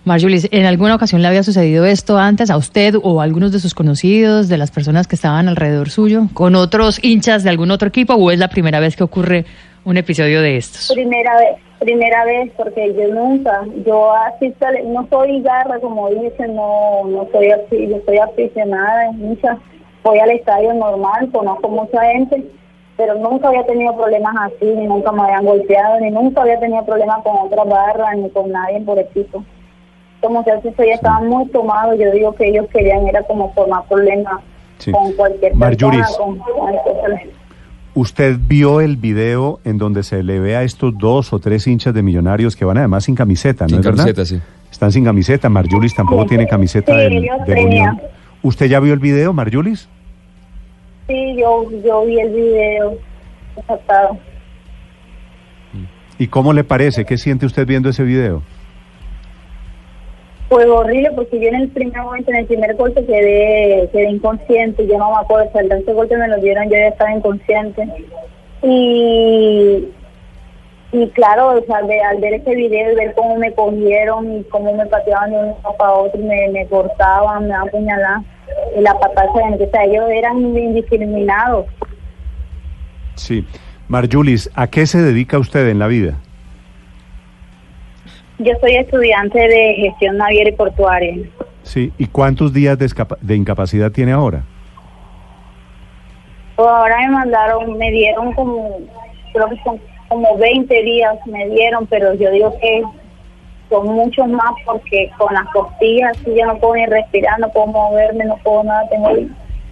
Marjulis, 0.04 0.46
¿en 0.52 0.64
alguna 0.66 0.94
ocasión 0.94 1.22
le 1.22 1.28
había 1.28 1.42
sucedido 1.42 1.84
esto 1.84 2.18
antes 2.18 2.50
a 2.50 2.56
usted 2.56 2.94
o 3.02 3.20
a 3.20 3.24
algunos 3.24 3.50
de 3.50 3.58
sus 3.58 3.74
conocidos, 3.74 4.48
de 4.48 4.58
las 4.58 4.70
personas 4.70 5.08
que 5.08 5.16
estaban 5.16 5.48
alrededor 5.48 5.90
suyo, 5.90 6.28
con 6.34 6.54
otros 6.54 7.02
hinchas 7.02 7.42
de 7.42 7.50
algún 7.50 7.70
otro 7.72 7.88
equipo 7.88 8.14
o 8.14 8.30
es 8.30 8.38
la 8.38 8.48
primera 8.48 8.78
vez 8.78 8.94
que 8.94 9.02
ocurre 9.02 9.44
un 9.84 9.96
episodio 9.96 10.42
de 10.42 10.56
estos? 10.56 10.90
Primera 10.92 11.36
vez, 11.38 11.56
primera 11.78 12.24
vez 12.24 12.50
porque 12.56 12.94
yo 12.94 13.08
nunca, 13.14 13.62
yo 13.86 14.12
así 14.12 14.52
sale- 14.58 14.82
no 14.84 15.06
soy 15.08 15.40
garra 15.42 15.78
como 15.80 16.08
dicen, 16.10 16.54
no, 16.54 17.04
no 17.06 17.26
soy 17.32 17.50
así, 17.50 17.88
yo 17.88 17.98
soy 18.04 18.18
aficionada, 18.18 19.10
mucha, 19.12 19.58
voy 20.02 20.18
al 20.18 20.30
estadio 20.30 20.74
normal, 20.74 21.30
conozco 21.32 21.68
mucha 21.68 22.02
gente, 22.12 22.44
pero 22.96 23.14
nunca 23.14 23.48
había 23.48 23.64
tenido 23.64 23.96
problemas 23.96 24.34
así, 24.42 24.64
ni 24.66 24.86
nunca 24.86 25.12
me 25.12 25.22
habían 25.22 25.44
golpeado, 25.44 26.00
ni 26.00 26.10
nunca 26.10 26.42
había 26.42 26.58
tenido 26.58 26.84
problemas 26.84 27.22
con 27.22 27.36
otras 27.38 27.66
barras, 27.68 28.16
ni 28.16 28.28
con 28.30 28.50
nadie 28.50 28.80
por 28.80 28.98
equipo. 28.98 29.44
Como 30.20 30.44
que 30.44 30.50
eso 30.50 30.82
ya 30.84 30.94
estaban 30.94 31.28
muy 31.28 31.46
tomados, 31.46 31.96
yo 31.96 32.10
digo 32.10 32.32
que 32.34 32.48
ellos 32.48 32.66
querían 32.72 33.06
era 33.06 33.22
como 33.22 33.52
formar 33.54 33.84
problemas 33.88 34.40
Sí. 34.78 34.92
con 34.92 35.12
cualquier 35.14 35.52
persona, 35.54 36.06
con, 36.18 36.38
con 36.38 36.76
cosas. 36.76 37.20
¿Usted 37.98 38.38
vio 38.40 38.80
el 38.80 38.96
video 38.96 39.58
en 39.64 39.76
donde 39.76 40.04
se 40.04 40.22
le 40.22 40.38
ve 40.38 40.54
a 40.54 40.62
estos 40.62 40.96
dos 40.96 41.32
o 41.32 41.40
tres 41.40 41.66
hinchas 41.66 41.92
de 41.92 42.00
millonarios 42.02 42.54
que 42.54 42.64
van 42.64 42.78
además 42.78 43.02
sin 43.02 43.16
camiseta, 43.16 43.64
¿no 43.64 43.70
Sin 43.70 43.78
es 43.80 43.84
verdad? 43.84 44.04
camiseta, 44.04 44.24
sí. 44.24 44.40
Están 44.70 44.92
sin 44.92 45.02
camiseta. 45.04 45.48
Marjulis 45.48 45.94
tampoco 45.96 46.22
Sí. 46.22 46.28
tiene 46.28 46.46
camiseta 46.46 46.92
Sí, 46.92 46.96
del, 46.98 47.24
ellos 47.24 47.36
de. 47.44 47.64
Unión. 47.64 48.00
¿Usted 48.42 48.66
ya 48.66 48.78
vio 48.78 48.92
el 48.94 49.00
video, 49.00 49.32
Marjulis? 49.32 49.88
Sí, 51.08 51.34
yo, 51.40 51.66
yo 51.84 52.06
vi 52.06 52.20
el 52.20 52.30
video. 52.30 52.98
¿Y 56.20 56.28
cómo 56.28 56.52
le 56.52 56.62
parece? 56.62 57.04
¿Qué 57.04 57.18
siente 57.18 57.46
usted 57.46 57.66
viendo 57.66 57.88
ese 57.88 58.04
video? 58.04 58.42
Fue 60.48 60.64
horrible 60.66 61.10
porque 61.14 61.38
yo 61.40 61.48
en 61.48 61.56
el 61.56 61.68
primer 61.68 62.00
momento, 62.00 62.30
en 62.30 62.38
el 62.38 62.46
primer 62.46 62.74
golpe 62.76 63.04
quedé, 63.04 63.88
quedé 63.92 64.08
inconsciente, 64.10 64.86
yo 64.86 64.96
no 64.98 65.10
me 65.10 65.16
acuerdo, 65.20 65.50
el 65.58 65.68
tercer 65.68 65.94
golpe 65.94 66.16
me 66.16 66.26
lo 66.28 66.38
dieron, 66.38 66.64
yo 66.64 66.76
ya 66.76 66.88
estaba 66.88 67.12
inconsciente. 67.12 67.86
Y, 68.62 69.88
y 70.92 71.08
claro, 71.10 71.48
o 71.58 71.64
sea, 71.66 71.82
de- 71.82 72.00
al 72.00 72.18
ver 72.18 72.34
ese 72.34 72.54
video 72.54 72.92
y 72.92 72.94
ver 72.96 73.14
cómo 73.14 73.36
me 73.36 73.52
cogieron 73.52 74.38
y 74.38 74.44
cómo 74.44 74.72
me 74.74 74.86
pateaban 74.86 75.30
de 75.32 75.36
un 75.38 75.46
lado 75.48 75.74
para 75.78 75.92
otro, 75.92 76.20
me, 76.22 76.48
me 76.48 76.66
cortaban, 76.66 77.46
me 77.46 77.54
apuñalaban, 77.54 78.24
y 78.76 78.80
la 78.80 78.98
patada, 78.98 79.30
o 79.30 79.70
sea, 79.70 79.84
ellos 79.84 80.04
eran 80.10 80.38
indiscriminados. 80.38 81.66
Sí. 83.16 83.44
Marjulis, 83.88 84.50
¿a 84.54 84.66
qué 84.66 84.86
se 84.86 85.02
dedica 85.02 85.38
usted 85.38 85.68
en 85.68 85.78
la 85.78 85.86
vida? 85.88 86.14
Yo 88.38 88.52
soy 88.60 88.76
estudiante 88.76 89.38
de 89.38 89.74
gestión 89.74 90.16
naviera 90.16 90.50
y 90.50 90.52
portuaria. 90.52 91.16
Sí. 91.62 91.92
¿Y 91.98 92.06
cuántos 92.06 92.52
días 92.52 92.78
de, 92.78 92.88
de 93.20 93.36
incapacidad 93.36 93.90
tiene 93.90 94.12
ahora? 94.12 94.42
Pues 96.56 96.68
ahora 96.68 96.96
me 97.00 97.10
mandaron, 97.10 97.76
me 97.78 97.90
dieron 97.90 98.32
como, 98.32 98.78
creo 99.32 99.48
que 99.48 99.56
son 99.62 99.80
como 100.08 100.36
20 100.38 100.82
días 100.82 101.16
me 101.26 101.46
dieron, 101.50 101.86
pero 101.86 102.14
yo 102.14 102.30
digo 102.30 102.54
que 102.60 102.82
son 103.68 103.86
muchos 103.86 104.26
más 104.28 104.52
porque 104.64 105.10
con 105.18 105.32
las 105.34 105.46
costillas 105.52 106.16
sí 106.24 106.32
yo 106.36 106.46
no 106.46 106.56
puedo 106.58 106.74
ni 106.76 106.86
respirar, 106.86 107.38
no 107.38 107.48
puedo 107.50 107.66
moverme, 107.66 108.24
no 108.24 108.36
puedo 108.38 108.64
nada, 108.64 108.88
tengo 108.88 109.10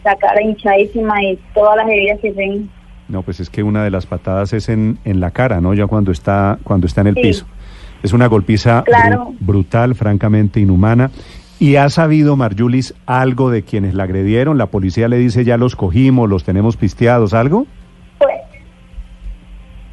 la 0.04 0.16
cara 0.16 0.42
hinchadísima 0.42 1.22
y 1.22 1.38
todas 1.54 1.76
las 1.78 1.88
heridas 1.88 2.20
que 2.20 2.32
tengo. 2.32 2.66
No, 3.08 3.22
pues 3.22 3.40
es 3.40 3.48
que 3.48 3.62
una 3.62 3.82
de 3.82 3.90
las 3.90 4.04
patadas 4.06 4.52
es 4.52 4.68
en, 4.68 4.98
en 5.04 5.20
la 5.20 5.30
cara, 5.30 5.60
¿no? 5.60 5.72
Ya 5.74 5.86
cuando 5.86 6.10
está, 6.12 6.58
cuando 6.64 6.86
está 6.86 7.00
en 7.00 7.06
el 7.08 7.14
Sí. 7.14 7.22
piso. 7.22 7.46
Es 8.06 8.12
una 8.12 8.28
golpiza 8.28 8.84
brutal, 9.40 9.96
francamente 9.96 10.60
inhumana. 10.60 11.10
¿Y 11.58 11.74
ha 11.74 11.90
sabido, 11.90 12.36
Marjulis, 12.36 12.94
algo 13.04 13.50
de 13.50 13.64
quienes 13.64 13.94
la 13.94 14.04
agredieron? 14.04 14.58
¿La 14.58 14.66
policía 14.66 15.08
le 15.08 15.16
dice 15.16 15.42
ya 15.44 15.56
los 15.56 15.74
cogimos, 15.74 16.30
los 16.30 16.44
tenemos 16.44 16.76
pisteados, 16.76 17.34
algo? 17.34 17.66
Pues, 18.18 18.36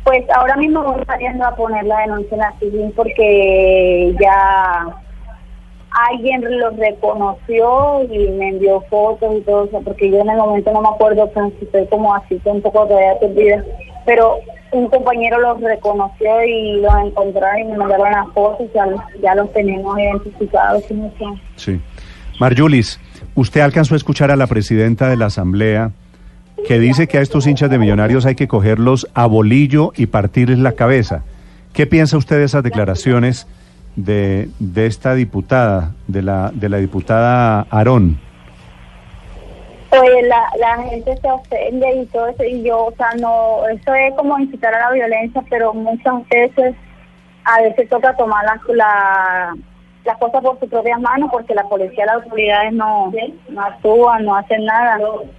pues 0.03 0.23
ahora 0.29 0.55
mismo 0.57 0.83
voy 0.83 1.03
saliendo 1.07 1.43
a 1.43 1.55
poner 1.55 1.85
la 1.85 2.01
denuncia 2.01 2.35
en 2.35 2.39
la 2.41 2.53
civil 2.59 2.93
porque 2.95 4.15
ya 4.21 4.85
alguien 6.11 6.59
los 6.59 6.77
reconoció 6.77 8.03
y 8.11 8.29
me 8.29 8.49
envió 8.49 8.81
fotos 8.91 9.37
y 9.37 9.41
todo 9.41 9.65
eso, 9.65 9.81
porque 9.81 10.11
yo 10.11 10.19
en 10.19 10.29
el 10.29 10.37
momento 10.37 10.71
no 10.71 10.83
me 10.83 10.89
acuerdo, 10.89 11.31
casi 11.31 11.55
estoy 11.63 11.87
como 11.87 12.13
así, 12.13 12.35
estoy 12.35 12.51
un 12.51 12.61
poco 12.61 12.85
todavía 12.85 13.19
perdida, 13.19 13.63
pero 14.05 14.37
un 14.71 14.87
compañero 14.87 15.39
los 15.39 15.61
reconoció 15.61 16.43
y 16.43 16.81
los 16.81 16.93
encontraron 17.05 17.59
y 17.61 17.63
me 17.65 17.77
mandaron 17.77 18.11
las 18.11 18.27
fotos, 18.33 18.67
ya, 18.73 18.85
ya 19.21 19.35
los 19.35 19.51
tenemos 19.53 19.97
identificados. 19.99 20.83
Sí. 21.55 21.79
Marjulis, 22.39 22.99
usted 23.35 23.61
alcanzó 23.61 23.93
a 23.93 23.97
escuchar 23.97 24.31
a 24.31 24.35
la 24.35 24.47
presidenta 24.47 25.09
de 25.09 25.17
la 25.17 25.27
Asamblea 25.27 25.91
que 26.67 26.79
dice 26.79 27.07
que 27.07 27.17
a 27.17 27.21
estos 27.21 27.45
hinchas 27.45 27.69
de 27.69 27.77
millonarios 27.77 28.25
hay 28.25 28.35
que 28.35 28.47
cogerlos 28.47 29.07
a 29.13 29.25
bolillo 29.25 29.91
y 29.95 30.07
partirles 30.07 30.59
la 30.59 30.73
cabeza. 30.73 31.23
¿Qué 31.73 31.87
piensa 31.87 32.17
usted 32.17 32.37
de 32.37 32.45
esas 32.45 32.63
declaraciones 32.63 33.47
de, 33.95 34.49
de 34.59 34.85
esta 34.85 35.13
diputada, 35.13 35.91
de 36.07 36.21
la, 36.21 36.51
de 36.53 36.69
la 36.69 36.77
diputada 36.77 37.67
Aarón? 37.69 38.19
Pues 39.95 40.27
la, 40.27 40.49
la 40.57 40.83
gente 40.89 41.15
se 41.17 41.29
ofende 41.31 41.95
y 41.97 42.05
todo 42.07 42.27
eso, 42.29 42.43
y 42.43 42.63
yo, 42.63 42.85
o 42.85 42.95
sea, 42.95 43.11
no, 43.19 43.67
eso 43.67 43.93
es 43.93 44.11
como 44.15 44.39
incitar 44.39 44.73
a 44.73 44.89
la 44.89 44.91
violencia, 44.91 45.43
pero 45.51 45.71
muchas 45.71 46.27
veces, 46.29 46.73
a 47.43 47.61
veces 47.61 47.87
toca 47.89 48.15
tomar 48.15 48.43
las 48.43 48.57
la, 48.75 49.55
las 50.03 50.17
cosas 50.17 50.41
por 50.41 50.59
sus 50.59 50.67
propias 50.67 50.99
manos, 50.99 51.29
porque 51.31 51.53
la 51.53 51.69
policía, 51.69 52.07
las 52.07 52.23
autoridades 52.23 52.73
no, 52.73 53.11
no 53.49 53.61
actúan, 53.61 54.25
no 54.25 54.35
hacen 54.35 54.65
nada. 54.65 54.97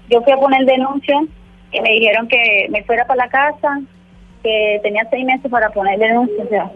Yo 0.08 0.22
fui 0.22 0.32
a 0.32 0.38
poner 0.38 0.64
denuncia 0.66 1.20
y 1.72 1.80
me 1.80 1.90
dijeron 1.90 2.28
que 2.28 2.68
me 2.70 2.84
fuera 2.84 3.04
para 3.06 3.24
la 3.24 3.28
casa, 3.28 3.80
que 4.44 4.78
tenía 4.84 5.04
seis 5.10 5.24
meses 5.24 5.50
para 5.50 5.70
poner 5.70 5.98
denuncia, 5.98 6.44
o 6.44 6.48
sea, 6.48 6.70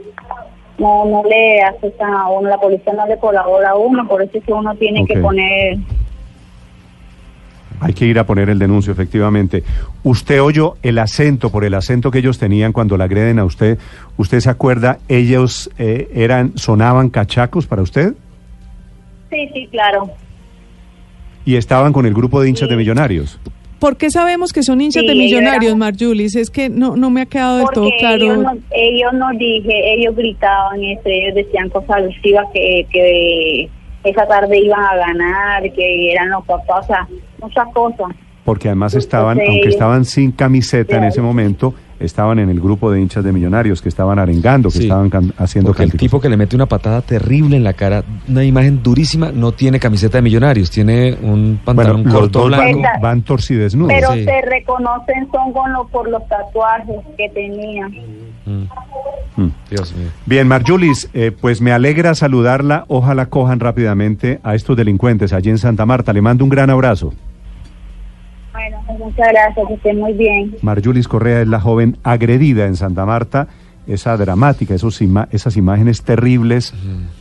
no, 0.79 1.05
no 1.05 1.23
le 1.23 1.62
aceptan 1.62 2.12
a 2.12 2.29
uno, 2.29 2.49
la 2.49 2.59
policía 2.59 2.93
no 2.93 3.07
le 3.07 3.19
colabora 3.19 3.71
a 3.71 3.77
uno, 3.77 4.09
por 4.09 4.21
eso 4.21 4.37
es 4.37 4.45
que 4.45 4.53
uno 4.53 4.75
tiene 4.75 5.05
que 5.07 5.19
poner 5.19 5.77
Hay 7.81 7.93
que 7.93 8.07
ir 8.07 8.19
a 8.19 8.27
poner 8.27 8.51
el 8.51 8.59
denuncio, 8.59 8.93
efectivamente. 8.93 9.62
¿Usted 10.03 10.43
oyó 10.43 10.75
el 10.83 10.99
acento, 10.99 11.51
por 11.51 11.64
el 11.64 11.75
acento 11.75 12.11
que 12.11 12.19
ellos 12.19 12.38
tenían 12.38 12.73
cuando 12.73 12.97
la 12.97 13.05
agreden 13.05 13.38
a 13.38 13.45
usted? 13.45 13.79
¿Usted 14.17 14.41
se 14.41 14.51
acuerda? 14.51 14.99
¿Ellos 15.09 15.71
eh, 15.79 16.09
eran, 16.14 16.53
sonaban 16.57 17.09
cachacos 17.11 17.67
para 17.67 17.83
usted? 17.83 18.14
Sí, 19.31 19.49
sí, 19.55 19.69
claro. 19.71 20.11
Y 21.45 21.57
estaban 21.57 21.93
con 21.93 22.05
el 22.07 22.14
grupo 22.14 22.41
de 22.41 22.49
hinchas 22.49 22.69
de 22.69 22.77
millonarios. 22.77 23.38
¿Por 23.79 23.97
qué 23.97 24.11
sabemos 24.11 24.53
que 24.53 24.64
son 24.64 24.81
hinchas 24.81 25.03
Sí, 25.03 25.07
de 25.09 25.14
millonarios, 25.14 25.67
eran- 25.67 25.79
Marjulis? 25.79 26.35
Es 26.35 26.51
que 26.51 26.69
no, 26.69 26.97
no 26.97 27.11
me 27.11 27.21
ha 27.23 27.27
quedado 27.27 27.59
del 27.59 27.69
todo 27.73 27.88
claro. 28.01 28.17
ellos 28.25 28.38
no, 28.38 28.53
ellos 28.73 29.12
no 29.14 29.29
dije, 29.38 29.95
ellos 29.95 30.17
gritaban 30.17 30.83
eso, 30.83 31.03
ellos 31.05 31.35
decían 31.37 31.69
cosas 31.71 31.91
alusivas 31.91 32.45
que, 32.53 32.87
que 32.91 33.71
esa 34.05 34.27
tarde 34.27 34.59
iban 34.59 34.81
a 34.81 34.97
ganar, 34.97 35.63
que 35.73 36.13
eran 36.13 36.31
los 36.31 36.45
papás, 36.45 36.85
o 36.85 36.87
sea, 36.87 37.09
muchas 37.41 37.67
cosas. 37.75 38.09
Porque 38.45 38.69
además 38.69 38.95
estaban, 38.95 39.33
Entonces, 39.39 39.55
aunque 39.57 39.69
estaban 39.69 40.05
sin 40.07 40.33
camiseta 40.33 40.97
en 40.97 41.05
ese 41.05 41.21
momento, 41.21 41.75
estaban 42.01 42.39
en 42.39 42.49
el 42.49 42.61
grupo 42.61 42.91
de 42.91 43.01
hinchas 43.01 43.23
de 43.25 43.31
millonarios, 43.33 43.83
que 43.83 43.91
estaban 43.91 44.19
arengando, 44.19 44.71
que 44.71 44.79
Sí. 44.79 44.83
estaban 44.85 45.11
can- 45.11 45.35
haciendo 45.37 45.71
Porque 45.71 45.83
el 45.83 45.93
tipo 45.93 46.19
que 46.21 46.31
le 46.31 46.37
mete 46.39 46.57
una 46.57 46.65
patada 46.65 47.03
terrible 47.03 47.57
en 47.57 47.65
la 47.65 47.75
cara, 47.75 48.05
una 48.27 48.45
imagen 48.45 48.83
durísima, 48.83 49.33
no 49.33 49.53
tiene 49.53 49.79
camiseta 49.79 50.17
de 50.19 50.23
millonarios, 50.23 50.71
tiene 50.71 51.13
un 51.21 51.61
Bueno, 51.63 51.77
pantalón 51.83 52.05
los 52.05 52.15
corto 52.15 52.39
dos 52.39 52.51
van, 52.53 52.61
blanco. 52.61 52.79
Esa- 52.81 52.99
van 53.01 53.23
torcidesnudos. 53.23 53.93
Pero 53.93 54.13
sí. 54.15 54.25
se 54.25 54.41
reconocen 54.43 55.29
son 55.31 55.53
con 55.53 55.71
lo, 55.73 55.87
por 55.89 56.09
los 56.09 56.27
tatuajes 56.29 56.97
que 57.19 57.29
tenían. 57.31 57.91
Mm, 58.49 59.43
Mm. 59.43 59.51
Dios 59.71 59.95
mío. 59.95 60.09
Bien, 60.27 60.49
Marjulis, 60.49 61.09
eh, 61.15 61.31
pues 61.31 61.61
me 61.61 61.71
alegra 61.71 62.15
saludarla. 62.17 62.85
Ojalá 62.89 63.27
cojan 63.27 63.61
rápidamente 63.61 64.41
a 64.43 64.57
estos 64.57 64.77
delincuentes 64.77 65.33
allí 65.33 65.51
en 65.51 65.59
Santa 65.59 65.87
Marta. 65.87 66.13
Le 66.13 66.21
mando 66.23 66.43
un 66.43 66.51
gran 66.51 66.71
abrazo. 66.71 67.13
Bueno, 68.53 68.79
pues 68.87 68.99
muchas 68.99 69.29
gracias, 69.31 69.69
que 69.69 69.75
estén 69.75 69.99
muy 70.01 70.13
bien. 70.15 70.57
Marjulis 70.63 71.07
Correa 71.07 71.43
es 71.43 71.49
la 71.49 71.61
joven 71.61 71.99
agredida 72.03 72.67
en 72.67 72.75
Santa 72.75 73.07
Marta. 73.07 73.47
Esa 73.87 74.17
dramática, 74.17 74.75
esos 74.75 75.01
ima- 75.01 75.29
esas 75.31 75.57
imágenes 75.57 76.03
terribles, 76.03 76.75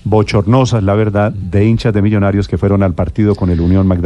bochornosas, 0.04 0.84
la 0.84 0.96
verdad, 0.96 1.32
de 1.32 1.66
hinchas 1.66 1.94
de 1.94 2.02
millonarios 2.02 2.48
que 2.48 2.58
fueron 2.58 2.84
al 2.84 2.94
partido 2.94 3.36
con 3.36 3.50
el 3.52 3.62
Unión 3.62 3.86
Magdalena. 3.88 4.02